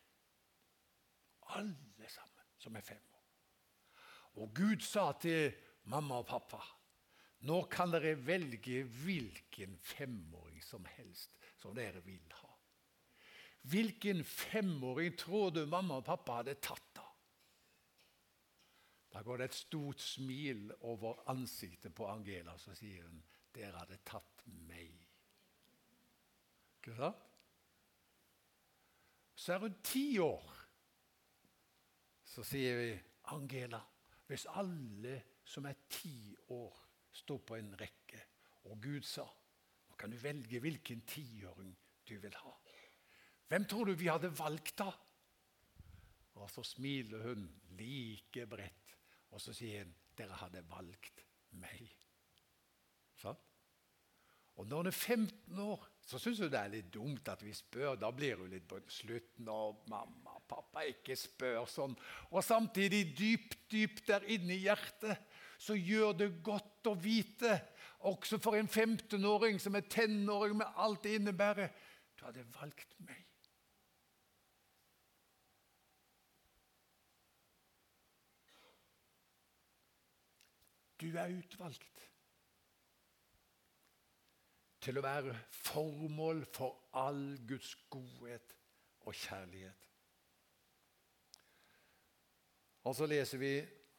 Alle 1.57 2.09
sammen 2.09 2.53
som 2.59 2.77
er 2.77 2.85
fem 2.85 3.03
år. 3.13 3.25
Og 4.41 4.55
Gud 4.55 4.81
sa 4.85 5.13
til 5.21 5.53
mamma 5.85 6.21
og 6.21 6.27
pappa 6.27 6.61
nå 7.49 7.63
kan 7.73 7.93
dere 7.93 8.19
velge 8.21 8.83
hvilken 8.85 9.79
femåring 9.81 10.61
som 10.65 10.85
helst 10.97 11.39
som 11.61 11.73
dere 11.77 12.03
vil 12.05 12.35
ha. 12.37 12.51
Hvilken 13.73 14.25
femåring 14.25 15.17
tror 15.17 15.51
du 15.55 15.63
mamma 15.67 16.01
og 16.01 16.05
pappa 16.05 16.41
hadde 16.41 16.59
tatt 16.61 16.91
da? 16.97 17.10
Da 19.13 19.23
går 19.23 19.37
det 19.37 19.45
et 19.51 19.55
stort 19.55 20.01
smil 20.01 20.71
over 20.81 21.23
ansiktet 21.31 21.95
på 21.95 22.07
Angela, 22.07 22.57
så 22.59 22.75
sier 22.75 23.03
hun, 23.07 23.23
'Dere 23.55 23.79
hadde 23.79 23.99
tatt 24.07 24.47
meg'. 24.47 25.07
Ikke 26.79 26.97
sant? 26.97 27.27
Så 29.35 29.53
er 29.53 29.59
hun 29.59 29.81
ti 29.83 30.19
år. 30.19 30.53
Så 32.25 32.43
sier 32.43 32.77
vi, 32.79 33.01
'Angela, 33.25 33.81
hvis 34.27 34.47
alle 34.47 35.23
som 35.45 35.67
er 35.67 35.75
ti 35.89 36.37
år, 36.49 36.87
står 37.13 37.39
på 37.39 37.55
en 37.55 37.75
rekke' 37.75 38.27
Og 38.65 38.81
Gud 38.83 39.03
sa, 39.03 39.25
'Nå 39.89 39.97
kan 39.97 40.11
du 40.11 40.17
velge 40.17 40.61
hvilken 40.61 41.01
tiåring 41.07 41.77
du 42.09 42.19
vil 42.19 42.35
ha'. 42.35 42.59
Hvem 43.49 43.65
tror 43.65 43.85
du 43.85 43.93
vi 43.93 44.07
hadde 44.07 44.39
valgt 44.39 44.79
da? 44.79 44.93
Og 46.35 46.51
så 46.51 46.63
smiler 46.63 47.23
hun 47.23 47.49
like 47.71 48.47
bredt, 48.47 48.80
og 49.31 49.41
så 49.41 49.55
sier 49.55 49.85
han 49.85 49.95
'Dere 50.17 50.37
hadde 50.37 50.65
valgt 50.69 51.25
meg'. 51.57 51.95
Sånn? 53.17 53.39
Og 54.61 54.67
når 54.67 54.77
hun 54.77 54.87
er 54.87 54.91
15 54.91 55.59
år, 55.59 55.87
så 56.05 56.19
syns 56.19 56.41
hun 56.43 56.51
det 56.53 56.59
er 56.61 56.73
litt 56.73 56.91
dumt 56.93 57.29
at 57.29 57.43
vi 57.45 57.53
spør. 57.55 57.95
Da 57.97 58.11
blir 58.11 58.37
hun 58.37 58.51
litt 58.51 58.67
på 58.69 58.81
slutten 58.89 59.49
og 59.49 59.85
'Mamma, 59.89 60.39
pappa, 60.49 60.81
ikke 60.81 61.17
spør 61.17 61.65
sånn.' 61.65 61.97
Og 62.31 62.45
samtidig, 62.45 63.17
dypt, 63.19 63.71
dypt 63.71 64.07
der 64.09 64.27
inne 64.27 64.55
i 64.55 64.65
hjertet, 64.67 65.17
så 65.59 65.75
gjør 65.75 66.13
det 66.13 66.43
godt 66.43 66.87
å 66.87 66.95
vite, 66.95 67.61
også 68.01 68.39
for 68.41 68.57
en 68.57 68.69
15-åring 68.69 69.61
som 69.61 69.75
er 69.77 69.89
tenåring 69.89 70.57
med 70.57 70.67
alt 70.77 71.03
det 71.05 71.19
innebærer, 71.19 71.69
du 72.17 72.25
hadde 72.25 72.45
valgt 72.61 72.95
meg. 72.99 73.30
Du 81.01 81.09
er 81.17 81.33
utvalgt 81.33 82.07
til 84.85 84.97
å 84.97 85.05
være 85.05 85.35
formål 85.53 86.43
for 86.53 86.91
all 86.97 87.39
Guds 87.49 87.73
godhet 87.93 88.55
og 89.09 89.17
kjærlighet. 89.17 89.89
Og 92.89 92.97
så 92.97 93.09
leser 93.09 93.41
vi 93.41 93.55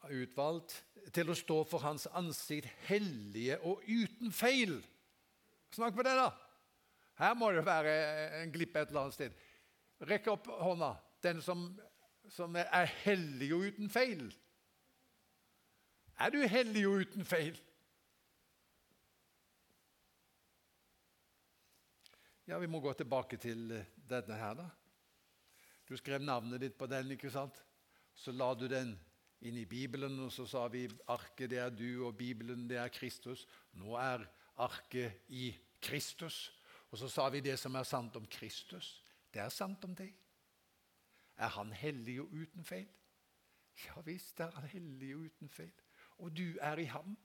utvalgt 0.09 0.79
til 1.13 1.29
å 1.29 1.37
stå 1.37 1.59
for 1.69 1.85
Hans 1.85 2.07
ansikt 2.17 2.69
hellige 2.87 3.59
og 3.65 3.83
uten 3.85 4.33
feil. 4.33 4.79
Snakk 5.73 5.97
med 5.97 6.09
det, 6.09 6.15
da! 6.17 6.29
Her 7.21 7.35
må 7.37 7.51
det 7.53 7.65
være 7.65 7.93
en 8.41 8.53
glipp 8.53 8.75
et 8.75 8.89
eller 8.89 9.05
annet 9.05 9.17
sted. 9.17 9.33
Rekk 10.09 10.31
opp 10.33 10.47
hånda, 10.61 10.95
den 11.21 11.41
som, 11.45 11.67
som 12.33 12.55
er 12.57 12.89
hellig 13.03 13.51
og 13.53 13.67
uten 13.69 13.91
feil. 13.93 14.25
Er 16.21 16.29
du 16.29 16.43
hellig 16.45 16.83
og 16.85 16.99
uten 17.01 17.25
feil? 17.25 17.55
Ja, 22.45 22.59
vi 22.61 22.69
må 22.69 22.81
gå 22.83 22.93
tilbake 22.93 23.39
til 23.41 23.71
eh, 23.73 23.87
denne 24.09 24.37
her, 24.37 24.53
da. 24.59 24.67
Du 25.89 25.95
skrev 25.97 26.21
navnet 26.21 26.61
ditt 26.61 26.77
på 26.77 26.85
den, 26.91 27.15
ikke 27.15 27.31
sant? 27.33 27.57
Så 28.13 28.35
la 28.35 28.51
du 28.53 28.67
den 28.69 28.93
inn 29.41 29.57
i 29.57 29.65
Bibelen, 29.65 30.19
og 30.21 30.29
så 30.35 30.45
sa 30.45 30.67
vi 30.69 30.85
arket 31.09 31.55
det 31.55 31.63
er 31.63 31.73
du, 31.73 32.05
og 32.05 32.19
Bibelen 32.21 32.67
det 32.69 32.77
er 32.77 32.93
Kristus. 32.93 33.47
Nå 33.81 33.97
er 33.97 34.27
arket 34.61 35.25
i 35.33 35.49
Kristus. 35.81 36.51
Og 36.91 37.01
så 37.01 37.09
sa 37.09 37.29
vi 37.33 37.41
det 37.41 37.57
som 37.57 37.73
er 37.79 37.87
sant 37.87 38.19
om 38.19 38.29
Kristus. 38.29 38.99
Det 39.33 39.41
er 39.41 39.49
sant 39.49 39.89
om 39.89 39.97
deg. 39.97 40.13
Er 41.41 41.55
han 41.57 41.73
hellig 41.73 42.21
og 42.21 42.35
uten 42.43 42.67
feil? 42.67 42.89
Ja 43.87 44.03
visst 44.05 44.37
er 44.43 44.51
han 44.53 44.69
hellig 44.69 45.15
og 45.15 45.31
uten 45.31 45.49
feil 45.49 45.79
og 46.21 46.37
du 46.37 46.57
er 46.61 46.79
i 46.79 46.87
ham. 46.89 47.17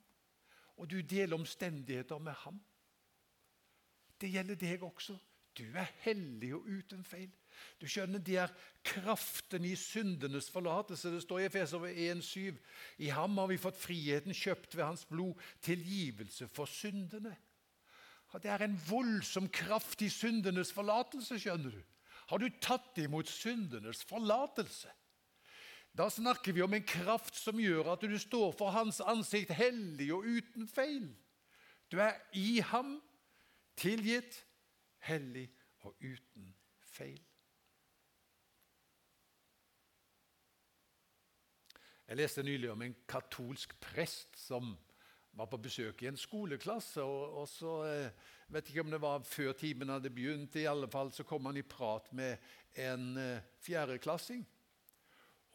Og 0.76 0.90
du 0.90 1.00
deler 1.00 1.36
omstendigheter 1.36 2.18
med 2.18 2.32
ham. 2.44 2.60
Det 4.20 4.30
gjelder 4.32 4.58
deg 4.60 4.82
også. 4.84 5.16
Du 5.56 5.64
er 5.72 5.88
hellig 6.04 6.52
og 6.54 6.66
uten 6.68 7.04
feil. 7.04 7.30
Du 7.80 7.86
skjønner, 7.88 8.18
Det 8.18 8.36
er 8.36 8.52
kraften 8.84 9.64
i 9.64 9.74
syndenes 9.76 10.50
forlatelse. 10.50 11.10
Det 11.10 11.22
står 11.22 11.38
i 11.38 11.44
Efeser 11.44 11.78
1,7. 11.78 12.58
I 12.98 13.08
ham 13.08 13.38
har 13.38 13.46
vi 13.46 13.56
fått 13.56 13.80
friheten 13.80 14.34
kjøpt 14.34 14.76
ved 14.76 14.84
hans 14.84 15.04
blod, 15.04 15.34
tilgivelse 15.60 16.48
for 16.48 16.64
syndene. 16.64 17.36
Det 18.42 18.50
er 18.50 18.66
en 18.66 18.80
voldsom 18.88 19.48
kraft 19.48 20.02
i 20.02 20.10
syndenes 20.12 20.72
forlatelse, 20.72 21.38
skjønner 21.40 21.72
du. 21.72 21.82
Har 22.28 22.38
du 22.38 22.48
tatt 22.60 22.98
imot 22.98 23.28
syndenes 23.30 24.04
forlatelse? 24.04 24.90
Da 25.96 26.10
snakker 26.10 26.52
vi 26.52 26.62
om 26.62 26.74
en 26.76 26.84
kraft 26.84 27.38
som 27.40 27.60
gjør 27.60 27.94
at 27.94 28.02
du 28.04 28.18
står 28.20 28.50
for 28.58 28.74
Hans 28.74 28.98
ansikt 29.00 29.54
hellig 29.56 30.10
og 30.12 30.26
uten 30.28 30.68
feil. 30.68 31.06
Du 31.88 31.96
er 32.02 32.18
i 32.36 32.58
ham, 32.60 32.98
tilgitt, 33.80 34.42
hellig 35.08 35.46
og 35.86 35.94
uten 36.02 36.50
feil. 36.92 37.22
Jeg 42.06 42.20
leste 42.20 42.44
nylig 42.44 42.68
om 42.70 42.82
en 42.84 42.96
katolsk 43.08 43.72
prest 43.80 44.36
som 44.38 44.74
var 45.36 45.48
på 45.50 45.58
besøk 45.64 46.02
i 46.04 46.10
en 46.10 46.20
skoleklasse. 46.20 47.02
og, 47.02 47.40
og 47.40 47.48
så, 47.48 47.72
eh, 47.88 48.34
vet 48.48 48.68
ikke 48.68 48.84
om 48.84 48.90
det 48.90 49.00
var 49.00 49.24
Før 49.24 49.52
timen 49.52 49.88
hadde 49.88 50.10
begynt, 50.10 50.56
i 50.56 50.68
alle 50.68 50.88
fall 50.88 51.12
så 51.12 51.24
kom 51.24 51.46
han 51.46 51.56
i 51.56 51.62
prat 51.62 52.12
med 52.12 52.36
en 52.74 53.16
eh, 53.16 53.42
fjerdeklassing. 53.60 54.46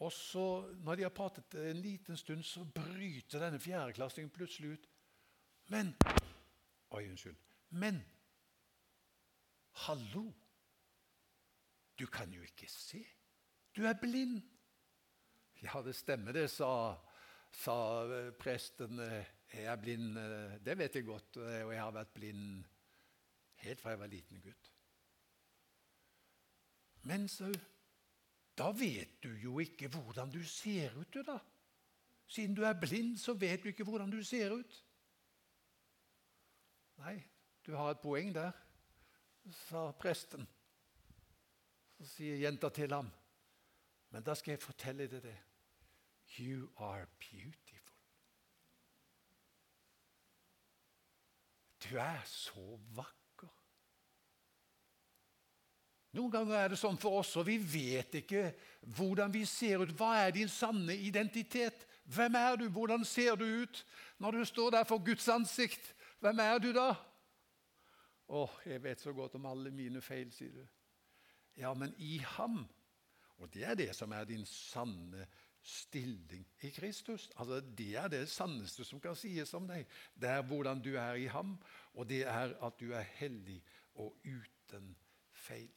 Og 0.02 0.12
så, 0.12 0.44
når 0.82 0.98
de 0.98 1.04
har 1.06 1.14
pratet 1.14 1.54
en 1.54 1.78
liten 1.78 2.16
stund, 2.18 2.42
så 2.42 2.64
bryter 2.64 3.38
denne 3.38 3.60
fjerdeklassingen 3.62 4.32
plutselig 4.34 4.74
ut. 4.76 4.88
Men 5.70 5.94
Oi, 6.92 7.06
unnskyld. 7.08 7.36
Men 7.70 8.02
Hallo! 9.86 10.32
Du 11.98 12.06
kan 12.06 12.32
jo 12.32 12.42
ikke 12.42 12.66
se. 12.68 13.04
Du 13.76 13.84
er 13.86 13.94
blind. 14.00 14.42
Ja, 15.62 15.82
det 15.84 15.94
stemmer 15.94 16.34
det, 16.34 16.48
sa, 16.50 16.98
sa 17.54 17.76
presten. 18.40 18.98
Jeg 19.52 19.64
er 19.70 19.80
blind, 19.80 20.18
det 20.64 20.78
vet 20.78 20.98
jeg 20.98 21.06
godt, 21.06 21.36
og 21.36 21.72
jeg 21.72 21.80
har 21.80 21.94
vært 21.94 22.14
blind 22.16 22.64
helt 23.62 23.80
fra 23.80 23.94
jeg 23.94 24.00
var 24.02 24.10
liten 24.10 24.42
gutt. 24.42 24.72
Men, 27.06 27.28
sa 27.28 27.44
hun, 27.50 27.60
da 28.62 28.68
vet 28.70 29.22
du 29.22 29.28
jo 29.42 29.58
ikke 29.58 29.88
hvordan 29.90 30.30
du 30.30 30.44
ser 30.46 30.94
ut, 30.94 31.14
du, 31.14 31.22
da. 31.26 31.38
Siden 32.26 32.54
du 32.54 32.62
er 32.62 32.80
blind, 32.80 33.16
så 33.18 33.34
vet 33.34 33.62
du 33.62 33.68
ikke 33.68 33.84
hvordan 33.84 34.10
du 34.10 34.22
ser 34.22 34.52
ut. 34.54 34.76
Nei, 37.02 37.16
du 37.66 37.74
har 37.74 37.90
et 37.90 38.02
poeng 38.04 38.30
der, 38.34 38.52
sa 39.66 39.88
presten. 39.98 40.46
Så 41.98 42.06
sier 42.06 42.38
jenta 42.38 42.70
til 42.70 42.94
ham, 42.94 43.10
men 44.14 44.22
da 44.22 44.36
skal 44.38 44.54
jeg 44.54 44.62
fortelle 44.62 45.08
deg 45.10 45.24
det. 45.26 45.38
You 46.38 46.68
are 46.76 47.06
beautiful. 47.18 47.98
Du 51.82 51.98
er 51.98 52.22
så 52.30 52.78
vakker. 52.94 53.21
Noen 56.12 56.32
ganger 56.32 56.58
er 56.58 56.72
det 56.72 56.80
sånn 56.80 56.98
for 57.00 57.22
oss, 57.22 57.30
og 57.40 57.46
vi 57.48 57.56
vet 57.56 58.18
ikke 58.20 58.50
hvordan 58.98 59.32
vi 59.32 59.46
ser 59.48 59.80
ut. 59.80 59.94
Hva 59.96 60.10
er 60.20 60.34
din 60.36 60.50
sanne 60.52 60.92
identitet? 60.92 61.86
Hvem 62.04 62.36
er 62.36 62.58
du? 62.60 62.66
Hvordan 62.68 63.06
ser 63.08 63.38
du 63.40 63.46
ut 63.62 63.80
når 64.20 64.36
du 64.36 64.44
står 64.44 64.74
der 64.76 64.84
for 64.88 65.00
Guds 65.04 65.28
ansikt? 65.32 65.94
Hvem 66.20 66.42
er 66.44 66.60
du 66.60 66.68
da? 66.76 66.90
Å, 68.28 68.44
jeg 68.68 68.82
vet 68.84 69.00
så 69.00 69.14
godt 69.16 69.38
om 69.40 69.48
alle 69.48 69.72
mine 69.72 70.02
feil, 70.04 70.28
sier 70.36 70.52
du. 70.52 70.62
Ja, 71.56 71.72
men 71.76 71.94
i 71.96 72.18
ham. 72.36 72.60
Og 73.40 73.48
det 73.52 73.64
er 73.66 73.78
det 73.78 73.90
som 73.96 74.12
er 74.12 74.28
din 74.28 74.44
sanne 74.48 75.24
stilling 75.62 76.44
i 76.60 76.70
Kristus. 76.74 77.30
Altså, 77.36 77.60
Det 77.60 77.94
er 77.96 78.08
det 78.12 78.28
sanneste 78.28 78.84
som 78.84 79.00
kan 79.00 79.16
sies 79.16 79.54
om 79.54 79.64
deg. 79.68 79.86
Det 80.14 80.28
er 80.28 80.44
hvordan 80.44 80.82
du 80.82 80.92
er 80.96 81.14
i 81.14 81.26
ham, 81.32 81.56
og 81.94 82.08
det 82.08 82.22
er 82.28 82.52
at 82.60 82.80
du 82.80 82.92
er 82.92 83.08
hellig 83.16 83.62
og 83.94 84.12
uten 84.24 84.92
feil. 85.32 85.72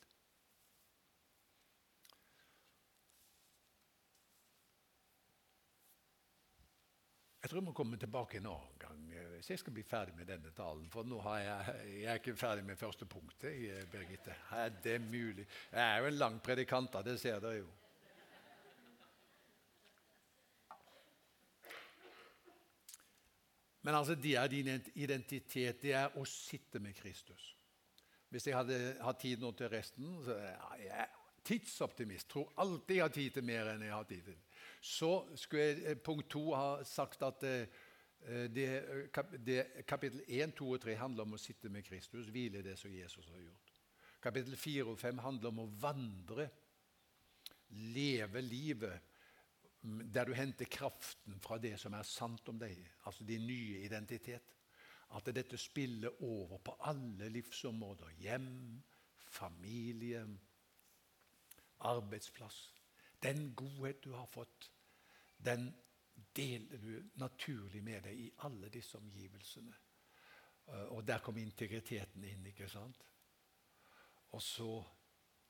Jeg 7.46 7.50
tror 7.52 7.60
jeg 7.60 7.66
må 7.68 7.72
komme 7.78 7.98
tilbake 8.02 8.40
en 8.40 8.48
annen 8.50 8.78
gang 8.82 9.02
hvis 9.36 9.52
jeg 9.52 9.60
skal 9.62 9.74
bli 9.76 9.84
ferdig 9.86 10.16
med 10.18 10.26
denne 10.26 10.50
talen. 10.58 10.88
For 10.90 11.06
nå 11.06 11.20
er 11.30 11.44
jeg, 11.44 11.74
jeg 11.92 12.08
er 12.10 12.18
ikke 12.18 12.34
ferdig 12.40 12.64
med 12.66 12.80
første 12.80 13.06
punktet. 13.06 13.60
Birgitte. 13.92 14.34
Er 14.58 14.72
det 14.82 14.96
mulig? 15.04 15.46
Jeg 15.70 15.84
er 15.84 16.00
jo 16.02 16.08
en 16.10 16.18
lang 16.18 16.40
predikant, 16.42 16.98
det 17.06 17.20
ser 17.22 17.38
dere 17.44 17.60
jo. 17.60 17.68
Men 23.86 24.00
altså, 24.00 24.16
det 24.16 24.34
er 24.42 24.50
din 24.50 24.72
identitet. 24.96 25.84
Det 25.86 25.94
er 25.94 26.18
å 26.18 26.26
sitte 26.26 26.82
med 26.82 26.98
Kristus. 26.98 27.52
Hvis 28.34 28.50
jeg 28.50 28.58
hadde 28.58 28.82
hatt 29.06 29.22
tid 29.22 29.46
nå 29.46 29.54
til 29.54 29.70
resten 29.70 30.18
så 30.26 30.34
er 30.34 30.82
Jeg 30.82 31.08
tidsoptimist. 31.46 32.30
Tror 32.30 32.50
alltid 32.58 32.96
jeg 32.96 33.06
har 33.06 33.14
tid 33.14 33.38
til 33.38 33.46
mer 33.46 33.76
enn 33.76 33.86
jeg 33.86 33.94
har 33.94 34.10
tid 34.10 34.32
til 34.32 34.42
så 34.86 35.12
skulle 35.36 35.64
jeg 35.64 35.84
eh, 35.84 35.98
punkt 35.98 36.30
to 36.30 36.44
ha 36.54 36.84
sagt 36.86 37.24
at 37.26 37.44
eh, 37.48 37.66
eh, 38.28 38.46
det, 38.54 38.68
det, 39.42 39.64
kapittel 39.88 40.22
1, 40.28 40.54
2 40.60 40.68
og 40.76 40.84
3 40.84 40.98
handler 41.00 41.26
om 41.26 41.34
å 41.38 41.42
sitte 41.42 41.72
med 41.74 41.86
Kristus, 41.88 42.30
hvile 42.30 42.62
det 42.66 42.76
som 42.78 42.94
Jesus 42.94 43.26
har 43.34 43.42
gjort. 43.42 43.72
Kapittel 44.22 44.58
4 44.58 44.86
og 44.92 45.00
5 45.02 45.24
handler 45.26 45.50
om 45.50 45.64
å 45.64 45.72
vandre, 45.82 46.50
leve 47.96 48.42
livet 48.46 49.12
der 49.86 50.30
du 50.30 50.34
henter 50.38 50.70
kraften 50.70 51.38
fra 51.42 51.58
det 51.62 51.76
som 51.82 51.94
er 51.94 52.06
sant 52.06 52.48
om 52.50 52.58
deg, 52.62 52.78
altså 53.06 53.26
din 53.26 53.46
nye 53.46 53.82
identitet. 53.86 54.54
At 55.18 55.30
dette 55.34 55.58
spiller 55.62 56.24
over 56.26 56.58
på 56.66 56.74
alle 56.90 57.30
livsområder. 57.30 58.16
Hjem, 58.22 58.82
familie, 59.30 60.24
arbeidsplass. 61.86 62.64
Den 63.22 63.52
godhet 63.58 64.02
du 64.04 64.12
har 64.14 64.26
fått, 64.30 64.72
den 65.38 65.70
deler 66.36 66.78
du 66.78 67.10
naturlig 67.22 67.84
med 67.84 68.04
deg 68.08 68.20
i 68.20 68.32
alle 68.48 68.70
disse 68.74 68.98
omgivelsene. 69.00 69.76
Eh, 70.68 70.88
og 70.96 71.06
der 71.08 71.24
kom 71.24 71.38
integriteten 71.38 72.24
inn. 72.24 72.46
ikke 72.52 72.70
sant? 72.70 73.04
Og 74.36 74.42
så 74.42 74.84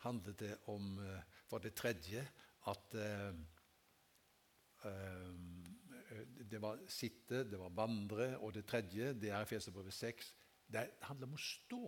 handlet 0.06 0.40
det 0.40 0.58
om, 0.68 1.00
eh, 1.00 1.22
for 1.48 1.60
det 1.60 1.74
tredje, 1.76 2.28
at 2.66 2.96
uh, 2.98 3.34
det 6.50 6.62
var 6.62 6.80
sitte, 6.90 7.44
det 7.46 7.60
var 7.60 7.70
vandre, 7.70 8.38
og 8.38 8.54
det 8.54 8.66
tredje, 8.66 9.14
det 9.14 9.30
er 9.30 9.44
Efeserbrevet 9.46 9.94
6, 9.94 10.34
det 10.74 10.88
handler 11.06 11.28
om 11.28 11.36
å 11.38 11.42
stå. 11.42 11.84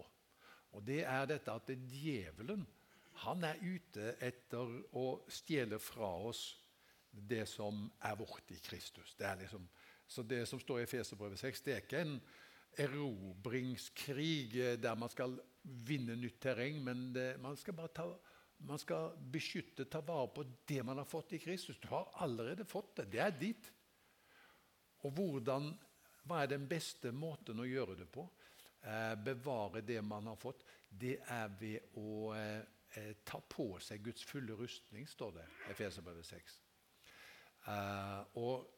Og 0.78 0.86
det 0.86 1.00
er 1.02 1.26
dette 1.26 1.50
at 1.50 1.72
djevelen 1.90 2.68
han 3.24 3.44
er 3.48 3.58
ute 3.64 4.12
etter 4.22 4.74
å 4.94 5.06
stjele 5.34 5.80
fra 5.82 6.12
oss 6.30 6.44
det 7.18 7.46
som 7.50 7.88
er 8.04 8.18
vårt 8.20 8.52
i 8.52 8.60
Kristus. 8.64 9.16
Det 9.18 9.36
liksom, 9.42 9.68
så 10.08 10.24
det 10.24 10.46
som 10.46 10.60
står 10.60 10.82
i 10.82 10.90
Feserbrevet 10.90 11.40
6, 11.40 11.64
det 11.66 11.74
er 11.74 11.84
ikke 11.84 12.04
en 12.06 12.20
erobringskrig 12.78 14.54
der 14.82 15.00
man 15.00 15.10
skal 15.10 15.38
vinne 15.88 16.16
nytt 16.16 16.40
terreng, 16.42 16.80
men 16.84 17.10
det, 17.14 17.38
man 17.42 17.58
skal 17.58 17.76
bare 17.76 17.94
ta, 17.96 18.06
man 18.68 18.80
skal 18.80 19.18
beskytte, 19.34 19.86
ta 19.86 20.02
vare 20.06 20.30
på 20.34 20.46
det 20.68 20.84
man 20.86 21.02
har 21.02 21.10
fått 21.10 21.34
i 21.34 21.42
Kristus. 21.42 21.80
Du 21.82 21.90
har 21.92 22.10
allerede 22.24 22.66
fått 22.66 22.96
det. 23.02 23.10
Det 23.12 23.24
er 23.24 23.36
ditt. 23.40 23.72
Og 25.06 25.14
hvordan, 25.14 25.72
hva 26.26 26.44
er 26.44 26.54
den 26.54 26.68
beste 26.70 27.12
måten 27.14 27.60
å 27.62 27.68
gjøre 27.68 27.98
det 28.00 28.08
på? 28.12 28.26
Eh, 28.82 29.14
bevare 29.24 29.82
det 29.82 30.02
man 30.02 30.30
har 30.32 30.40
fått. 30.40 30.64
Det 30.90 31.18
er 31.28 31.54
ved 31.60 32.00
å 32.00 32.34
eh, 32.38 32.64
eh 32.98 33.14
ta 33.24 33.42
på 33.42 33.76
seg 33.84 34.04
Guds 34.04 34.24
fulle 34.24 34.56
rustning, 34.56 35.08
står 35.08 35.38
det 35.38 35.46
i 35.68 35.72
Efeserbrevet 35.74 36.26
6. 36.26 36.62
Uh, 37.68 38.24
og 38.40 38.78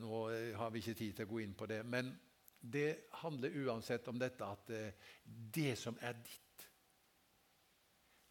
nå, 0.00 0.18
har 0.56 0.70
vi 0.72 0.80
ikke 0.80 0.96
tid 0.96 1.16
til 1.16 1.28
å 1.28 1.30
gå 1.34 1.40
inn 1.44 1.56
på 1.56 1.66
det, 1.68 1.82
men 1.84 2.08
det 2.60 3.10
handler 3.20 3.56
uansett 3.66 4.08
om 4.08 4.18
dette 4.20 4.46
at 4.46 4.72
uh, 4.72 5.10
det 5.54 5.74
som 5.78 5.98
er 6.00 6.16
ditt, 6.24 6.64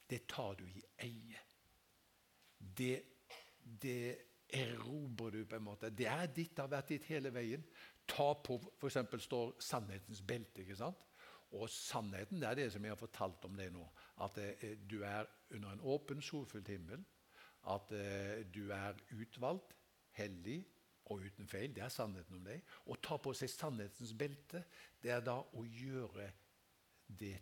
det 0.10 0.24
tar 0.30 0.58
du 0.58 0.66
i 0.66 0.82
eie. 1.06 1.44
Det, 2.58 2.96
det 3.62 4.18
erobrer 4.50 5.38
du 5.38 5.46
på 5.46 5.60
en 5.60 5.68
måte. 5.68 5.92
Det 5.94 6.08
er 6.10 6.26
ditt, 6.34 6.56
det 6.56 6.64
har 6.64 6.72
vært 6.72 6.96
ditt 6.96 7.06
hele 7.12 7.30
veien. 7.34 7.62
Ta 8.10 8.32
på 8.42 8.58
f.eks. 8.80 8.98
står 9.22 9.54
sannhetens 9.62 10.24
belte. 10.26 10.64
ikke 10.64 10.80
sant? 10.80 11.06
Og 11.54 11.70
sannheten 11.70 12.42
det 12.42 12.50
er 12.50 12.58
det 12.58 12.68
som 12.74 12.86
jeg 12.86 12.96
har 12.96 12.98
fortalt 12.98 13.46
om 13.46 13.54
det 13.58 13.70
nå. 13.74 13.86
At 14.26 14.42
eh, 14.42 14.74
du 14.82 15.04
er 15.06 15.30
under 15.54 15.76
en 15.76 15.86
åpen, 15.94 16.26
solfylt 16.26 16.74
himmel. 16.74 17.06
At 17.70 17.94
du 18.50 18.72
er 18.74 18.98
utvalgt 19.14 19.78
hellig 20.18 20.60
og 21.10 21.26
uten 21.26 21.48
feil. 21.50 21.74
Det 21.74 21.84
er 21.84 21.94
sannheten 21.94 22.38
om 22.38 22.46
deg. 22.46 22.64
Å 22.90 22.98
ta 23.02 23.18
på 23.22 23.34
seg 23.38 23.52
sannhetens 23.52 24.14
belte, 24.18 24.64
det 25.02 25.14
er 25.14 25.24
da 25.26 25.40
å 25.42 25.66
gjøre 25.66 26.30
det 27.20 27.36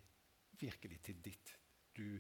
virkelig 0.60 1.02
til 1.04 1.22
ditt. 1.24 1.54
Du, 1.96 2.20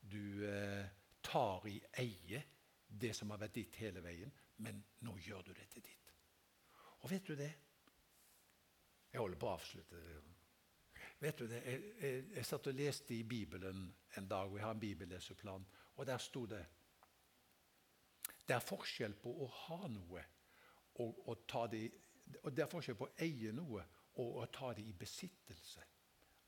du 0.00 0.44
eh, 0.48 0.86
tar 1.24 1.66
i 1.68 1.78
eie 2.00 2.42
det 2.86 3.12
som 3.16 3.32
har 3.34 3.40
vært 3.42 3.58
ditt 3.58 3.80
hele 3.82 4.02
veien, 4.04 4.30
men 4.62 4.78
nå 5.02 5.16
gjør 5.18 5.48
du 5.48 5.52
det 5.56 5.66
til 5.72 5.82
ditt. 5.84 6.12
Og 7.02 7.10
vet 7.10 7.26
du 7.26 7.34
det? 7.36 7.50
Jeg 9.10 9.20
holder 9.20 9.38
på 9.40 9.48
å 9.50 9.56
avslutte. 9.56 9.98
Vet 11.22 11.38
du 11.38 11.46
det? 11.48 11.60
Jeg, 11.66 11.90
jeg, 12.00 12.22
jeg 12.36 12.46
satt 12.46 12.70
og 12.70 12.78
leste 12.78 13.14
i 13.16 13.24
Bibelen 13.28 13.86
en 14.18 14.28
dag, 14.30 14.50
og 14.50 14.58
jeg 14.58 14.66
har 14.66 14.74
en 14.76 14.82
bibelleseplan, 14.82 15.66
og 15.94 16.06
der 16.06 16.22
sto 16.22 16.44
det 16.50 16.62
det 18.48 18.56
er 18.56 18.64
forskjell 18.64 19.14
på 19.22 19.32
å 19.44 19.50
ha 19.64 19.80
noe 19.88 20.24
og, 21.00 21.22
og 21.28 21.46
ta 21.48 21.66
det 21.70 21.84
og 22.40 22.54
Det 22.56 22.62
er 22.64 22.70
forskjell 22.72 22.96
på 22.96 23.04
å 23.04 23.16
eie 23.20 23.50
noe 23.52 23.82
og 24.22 24.36
å 24.40 24.44
ta 24.48 24.70
det 24.72 24.84
i 24.88 24.94
besittelse 24.96 25.82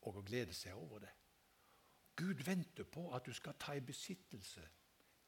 og 0.08 0.16
å 0.16 0.22
glede 0.24 0.54
seg 0.56 0.78
over 0.78 1.02
det. 1.04 1.10
Gud 2.16 2.40
venter 2.46 2.86
på 2.88 3.10
at 3.12 3.26
du 3.26 3.34
skal 3.36 3.58
ta 3.60 3.74
i 3.76 3.84
besittelse 3.84 4.64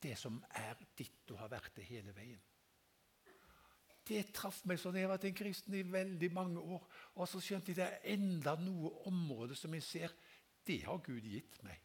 det 0.01 0.15
som 0.17 0.39
er 0.57 0.79
ditt 0.97 1.29
og 1.35 1.43
har 1.43 1.51
vært 1.53 1.75
det 1.77 1.85
hele 1.91 2.15
veien. 2.17 2.41
Det 4.09 4.23
traff 4.33 4.63
meg 4.65 4.81
sånn. 4.81 4.97
Jeg 4.97 5.05
har 5.05 5.13
vært 5.13 5.27
en 5.29 5.37
kristen 5.37 5.75
i 5.77 5.85
veldig 5.85 6.31
mange 6.33 6.63
år. 6.63 6.87
Og 7.21 7.29
så 7.29 7.43
skjønte 7.45 7.75
jeg 7.75 7.81
det 7.83 7.89
er 7.89 8.15
enda 8.15 8.55
noe 8.63 8.95
område 9.11 9.59
som 9.59 9.75
jeg 9.77 9.85
ser 9.85 10.15
det 10.65 10.81
har 10.87 11.03
Gud 11.05 11.27
gitt 11.29 11.59
meg. 11.67 11.83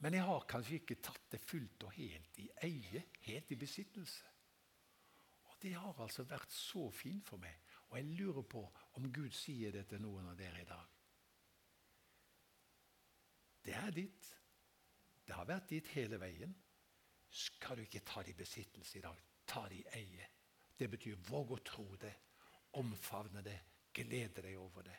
Men 0.00 0.16
jeg 0.16 0.24
har 0.24 0.46
kanskje 0.48 0.78
ikke 0.80 1.00
tatt 1.04 1.26
det 1.32 1.40
fullt 1.44 1.84
og 1.84 1.92
helt 1.92 2.38
i 2.40 2.46
eie, 2.64 3.02
helt 3.26 3.50
i 3.52 3.58
besittelse. 3.60 4.30
Og 5.50 5.58
Det 5.60 5.74
har 5.74 6.00
altså 6.00 6.24
vært 6.24 6.52
så 6.52 6.86
fint 6.90 7.26
for 7.28 7.36
meg. 7.36 7.58
Og 7.90 7.98
jeg 7.98 8.16
lurer 8.16 8.42
på 8.42 8.62
om 8.96 9.12
Gud 9.12 9.34
sier 9.36 9.74
det 9.74 9.86
til 9.90 10.00
noen 10.00 10.30
av 10.30 10.38
dere 10.38 10.62
i 10.62 10.68
dag. 10.68 10.96
Det 13.66 13.74
er 13.76 13.90
ditt. 13.92 14.30
Det 15.26 15.36
har 15.36 15.48
vært 15.48 15.68
ditt 15.68 15.92
hele 15.92 16.16
veien. 16.20 16.54
Skal 17.30 17.76
du 17.76 17.84
ikke 17.84 18.02
ta 18.06 18.22
det 18.24 18.32
i 18.32 18.40
besittelse 18.40 18.98
i 18.98 19.04
dag? 19.04 19.20
Ta 19.46 19.66
det 19.68 19.82
i 19.82 19.88
eie. 20.00 20.30
Det 20.78 20.88
betyr 20.88 21.20
våg 21.28 21.52
å 21.52 21.60
tro 21.66 21.84
det, 22.00 22.14
omfavne 22.80 23.42
det, 23.44 23.58
glede 23.92 24.46
deg 24.46 24.56
over 24.56 24.86
det. 24.86 24.96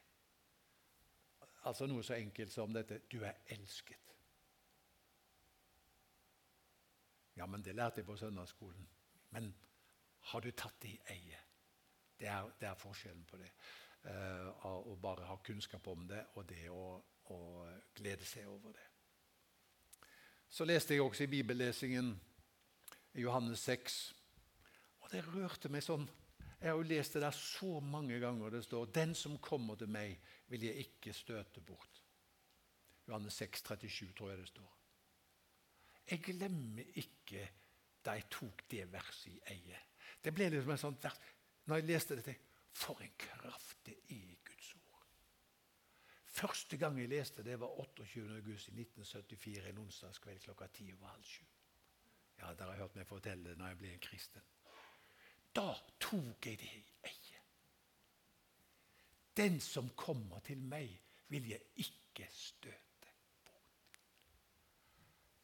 Altså 1.66 1.88
Noe 1.90 2.04
så 2.06 2.14
enkelt 2.20 2.54
som 2.54 2.74
dette 2.74 3.02
du 3.10 3.24
er 3.26 3.42
elsket. 3.56 4.11
Ja, 7.36 7.46
men 7.48 7.64
det 7.64 7.76
lærte 7.76 8.02
jeg 8.02 8.06
på 8.06 8.18
søndagsskolen. 8.18 8.88
Men 9.32 9.54
har 10.32 10.42
du 10.42 10.52
tatt 10.52 10.82
det 10.84 10.96
i 10.96 11.00
eie? 11.16 11.40
Det 12.20 12.28
er, 12.30 12.50
det 12.60 12.68
er 12.70 12.78
forskjellen 12.78 13.24
på 13.26 13.40
det. 13.42 13.50
Uh, 14.02 14.66
å 14.66 14.96
bare 15.02 15.28
ha 15.30 15.38
kunnskap 15.46 15.88
om 15.92 16.08
det, 16.10 16.24
og 16.38 16.46
det 16.50 16.64
å, 16.74 16.96
å, 17.34 17.38
glede 17.98 18.26
seg 18.26 18.50
over 18.50 18.74
det. 18.74 18.88
Så 20.52 20.66
leste 20.66 20.96
jeg 20.96 21.04
også 21.04 21.26
i 21.26 21.32
bibellesingen 21.32 22.10
i 23.14 23.24
Johannes 23.24 23.62
6, 23.70 24.00
og 25.02 25.14
det 25.14 25.22
rørte 25.28 25.70
meg 25.72 25.86
sånn 25.86 26.10
Jeg 26.62 26.70
har 26.70 26.78
jo 26.78 26.86
lest 26.86 27.16
det 27.16 27.24
der 27.24 27.34
så 27.34 27.80
mange 27.82 28.20
ganger. 28.22 28.52
Det 28.54 28.64
står 28.64 28.92
'Den 28.94 29.16
som 29.16 29.38
kommer 29.42 29.76
til 29.76 29.90
meg, 29.90 30.20
vil 30.48 30.64
jeg 30.64 30.86
ikke 30.86 31.14
støte 31.14 31.62
bort'. 31.62 32.04
Johannes 33.08 33.34
6, 33.34 33.64
37, 33.64 34.14
tror 34.14 34.30
jeg 34.30 34.40
det 34.40 34.48
står. 34.48 34.81
Jeg 36.12 36.20
glemmer 36.26 36.98
ikke 37.00 37.46
da 38.04 38.18
jeg 38.18 38.28
tok 38.34 38.66
det 38.72 38.84
verset 38.92 39.32
i 39.32 39.40
eie. 39.54 39.80
Det 40.22 40.34
ble 40.36 40.50
liksom 40.52 40.74
en 40.74 40.82
sånn 40.82 40.98
vers. 41.02 41.20
Når 41.70 41.80
jeg 41.80 41.88
leste 41.88 42.18
dette 42.18 42.34
For 42.74 43.00
en 43.04 43.14
kraft 43.20 43.82
det 43.86 43.98
er 44.10 44.16
i 44.16 44.38
Guds 44.48 44.70
ord. 44.76 45.08
Første 46.32 46.78
gang 46.80 47.00
jeg 47.00 47.12
leste 47.12 47.44
det, 47.44 47.58
var 47.60 47.74
28. 47.84 48.24
august 48.38 48.72
i 48.72 48.76
1974, 48.80 49.66
en 49.70 49.82
onsdagskveld 49.84 50.40
klokka 50.46 50.68
ti 50.72 50.88
over 50.94 51.12
halv 51.12 51.28
sju. 51.28 51.44
Ja, 52.40 52.54
Dere 52.54 52.72
har 52.72 52.86
hørt 52.86 52.96
meg 52.96 53.10
fortelle 53.10 53.52
det 53.52 53.58
når 53.60 53.74
jeg 53.74 53.80
ble 53.82 53.92
en 53.92 54.06
kristen. 54.08 54.48
Da 55.52 55.68
tok 56.00 56.48
jeg 56.48 56.62
det 56.62 56.72
i 56.72 56.86
eie. 57.12 57.44
Den 59.38 59.60
som 59.64 59.92
kommer 60.00 60.40
til 60.48 60.64
meg, 60.64 60.96
vil 61.28 61.52
jeg 61.52 61.62
ikke 61.84 62.28
støte. 62.32 62.91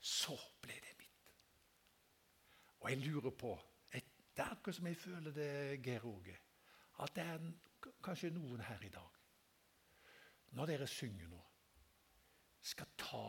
Så 0.07 0.35
ble 0.63 0.75
det 0.83 0.93
mitt. 0.99 1.31
Og 2.79 2.91
jeg 2.91 3.03
lurer 3.03 3.33
på 3.35 3.57
Det 3.91 4.43
er 4.43 4.51
akkurat 4.53 4.75
som 4.77 4.87
jeg 4.87 4.97
føler 5.01 5.33
det, 5.33 5.51
Geir 5.81 6.03
Åge, 6.05 6.35
at 7.01 7.15
det 7.15 7.23
er 7.23 7.45
kanskje 8.05 8.29
noen 8.29 8.59
her 8.61 8.83
i 8.85 8.91
dag, 8.93 9.15
når 10.53 10.69
dere 10.69 10.87
synger 10.87 11.31
nå, 11.31 11.39
skal 12.61 12.91
ta 13.01 13.23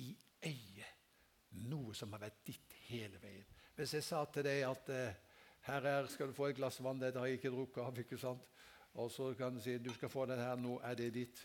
i 0.00 0.06
øyet 0.46 1.60
noe 1.68 1.92
som 1.94 2.16
har 2.16 2.22
vært 2.24 2.40
ditt 2.48 2.72
hele 2.88 3.20
veien. 3.20 3.44
Hvis 3.76 3.92
jeg 3.98 4.06
sa 4.06 4.22
til 4.32 4.46
deg 4.46 4.62
at 4.64 4.88
eh, 4.94 5.20
her 5.68 5.88
er, 5.90 6.08
skal 6.08 6.30
du 6.30 6.36
få 6.36 6.48
et 6.48 6.56
glass 6.56 6.80
vann, 6.80 7.00
det 7.00 7.12
har 7.16 7.26
jeg 7.28 7.42
ikke 7.42 7.52
drukket 7.52 7.82
av. 7.84 7.98
ikke 7.98 8.18
sant? 8.18 8.48
Og 8.94 9.10
så 9.10 9.34
kan 9.36 9.54
du 9.54 9.60
si 9.60 9.76
du 9.78 9.92
skal 9.94 10.12
få 10.12 10.24
det 10.30 10.38
her, 10.38 10.56
nå 10.56 10.78
er 10.80 10.96
det 10.98 11.10
ditt. 11.14 11.44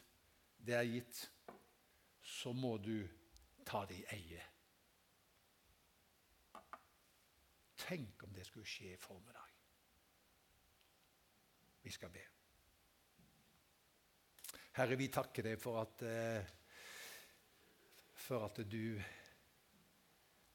Det 0.56 0.76
er 0.76 0.88
gitt. 0.88 1.22
Så 2.22 2.54
må 2.54 2.78
du 2.78 3.04
ta 3.66 3.84
det 3.90 4.00
i 4.00 4.08
eie. 4.16 4.44
Tenk 7.90 8.24
om 8.24 8.34
det 8.34 8.44
skulle 8.46 8.70
skje 8.70 8.92
i 8.94 8.98
formiddag. 9.02 9.46
Vi 11.82 11.92
skal 11.92 12.12
be. 12.14 12.26
Herre, 14.78 14.98
vi 15.00 15.08
takker 15.10 15.48
deg 15.48 15.58
for 15.58 15.80
at, 15.82 16.04
eh, 16.06 16.52
for 18.14 18.46
at 18.46 18.62
du 18.70 19.00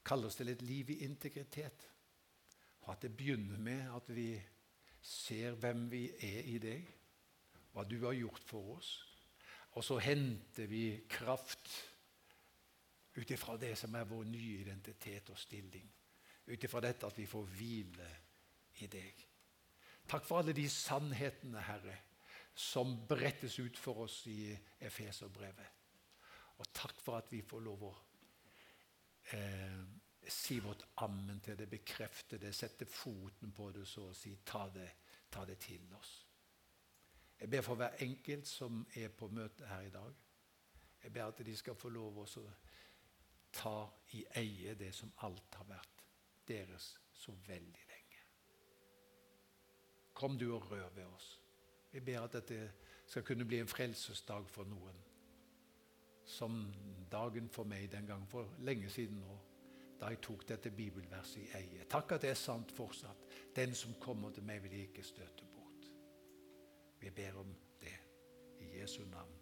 kaller 0.05 0.29
oss 0.31 0.39
til 0.39 0.53
et 0.53 0.63
liv 0.63 0.93
i 0.93 1.01
integritet. 1.03 1.89
Og 2.85 2.93
at 2.93 3.01
det 3.01 3.17
begynner 3.17 3.59
med 3.59 3.91
at 3.97 4.15
vi 4.15 4.29
ser 5.01 5.59
hvem 5.59 5.89
vi 5.91 6.05
er 6.15 6.47
i 6.53 6.55
deg, 6.57 6.87
hva 7.73 7.83
du 7.83 7.97
har 8.05 8.15
gjort 8.15 8.47
for 8.47 8.77
oss. 8.77 8.95
Og 9.75 9.83
så 9.83 9.99
henter 9.99 10.71
vi 10.71 11.03
kraft 11.09 11.67
ut 13.17 13.31
ifra 13.31 13.57
det 13.57 13.75
som 13.77 13.95
er 13.95 14.07
vår 14.07 14.23
nye 14.23 14.61
identitet 14.63 15.29
og 15.29 15.39
stilling. 15.39 15.91
Ut 16.45 16.63
ifra 16.63 16.81
dette 16.83 17.07
at 17.07 17.17
vi 17.17 17.25
får 17.29 17.47
hvile 17.55 18.09
i 18.83 18.89
deg. 18.91 19.23
Takk 20.05 20.25
for 20.27 20.41
alle 20.41 20.53
de 20.53 20.67
sannhetene, 20.69 21.61
Herre, 21.65 21.95
som 22.55 22.93
brettes 23.09 23.57
ut 23.59 23.77
for 23.77 24.05
oss 24.05 24.21
i 24.29 24.53
Efeserbrevet. 24.85 25.71
Og 26.61 26.69
takk 26.71 27.01
for 27.01 27.17
at 27.17 27.31
vi 27.33 27.41
får 27.43 27.63
lov 27.65 27.87
å 27.87 27.93
eh, 29.33 29.81
si 30.31 30.59
vårt 30.63 30.85
ammen 31.03 31.41
til 31.43 31.57
det, 31.57 31.67
bekrefte 31.69 32.37
det, 32.39 32.53
sette 32.55 32.85
foten 32.85 33.51
på 33.51 33.71
det, 33.75 33.87
så 33.89 34.11
å 34.11 34.15
si. 34.15 34.35
Ta 34.45 34.67
det, 34.73 34.87
ta 35.31 35.43
det 35.45 35.57
til 35.65 35.89
oss. 35.97 36.13
Jeg 37.39 37.51
ber 37.51 37.65
for 37.65 37.81
hver 37.81 37.97
enkelt 38.05 38.47
som 38.47 38.85
er 38.95 39.09
på 39.11 39.27
møte 39.33 39.67
her 39.67 39.89
i 39.89 39.91
dag. 39.91 40.13
Jeg 41.03 41.11
ber 41.13 41.27
at 41.27 41.43
de 41.45 41.57
skal 41.57 41.75
få 41.77 41.91
lov 41.91 42.21
å 42.23 42.45
ta 43.55 43.75
i 44.15 44.23
eie 44.39 44.77
det 44.79 44.93
som 44.95 45.11
alt 45.27 45.59
har 45.59 45.67
vært 45.67 45.94
deres 46.47 46.95
så 47.13 47.31
veldig 47.47 47.85
lenge. 47.89 48.21
Kom 50.13 50.37
du 50.39 50.47
og 50.55 50.71
rør 50.71 50.89
ved 50.95 51.05
oss. 51.05 51.41
Vi 51.91 51.99
ber 51.99 52.21
at 52.21 52.33
dette 52.33 52.71
skal 53.07 53.23
kunne 53.23 53.45
bli 53.45 53.59
en 53.59 53.67
frelsesdag 53.71 54.49
for 54.49 54.67
noen. 54.67 55.01
Som 56.25 56.73
dagen 57.11 57.49
for 57.49 57.67
meg 57.69 57.91
den 57.91 58.07
gang 58.07 58.23
for 58.29 58.55
lenge 58.65 58.89
siden 58.89 59.19
nå, 59.21 59.37
da 59.99 60.09
jeg 60.11 60.21
tok 60.25 60.47
dette 60.49 60.71
bibelverset 60.75 61.43
i 61.43 61.49
eie. 61.59 61.85
Takk 61.89 62.15
at 62.15 62.25
det 62.25 62.33
er 62.33 62.39
sant 62.39 62.73
fortsatt. 62.75 63.29
Den 63.55 63.75
som 63.75 63.95
kommer 64.01 64.33
til 64.35 64.43
meg, 64.43 64.63
vil 64.63 64.81
ikke 64.81 65.03
støte 65.03 65.47
bort. 65.53 65.89
Vi 66.99 67.09
ber 67.09 67.39
om 67.39 67.55
det 67.81 67.95
i 68.59 68.75
Jesu 68.79 69.03
navn. 69.11 69.34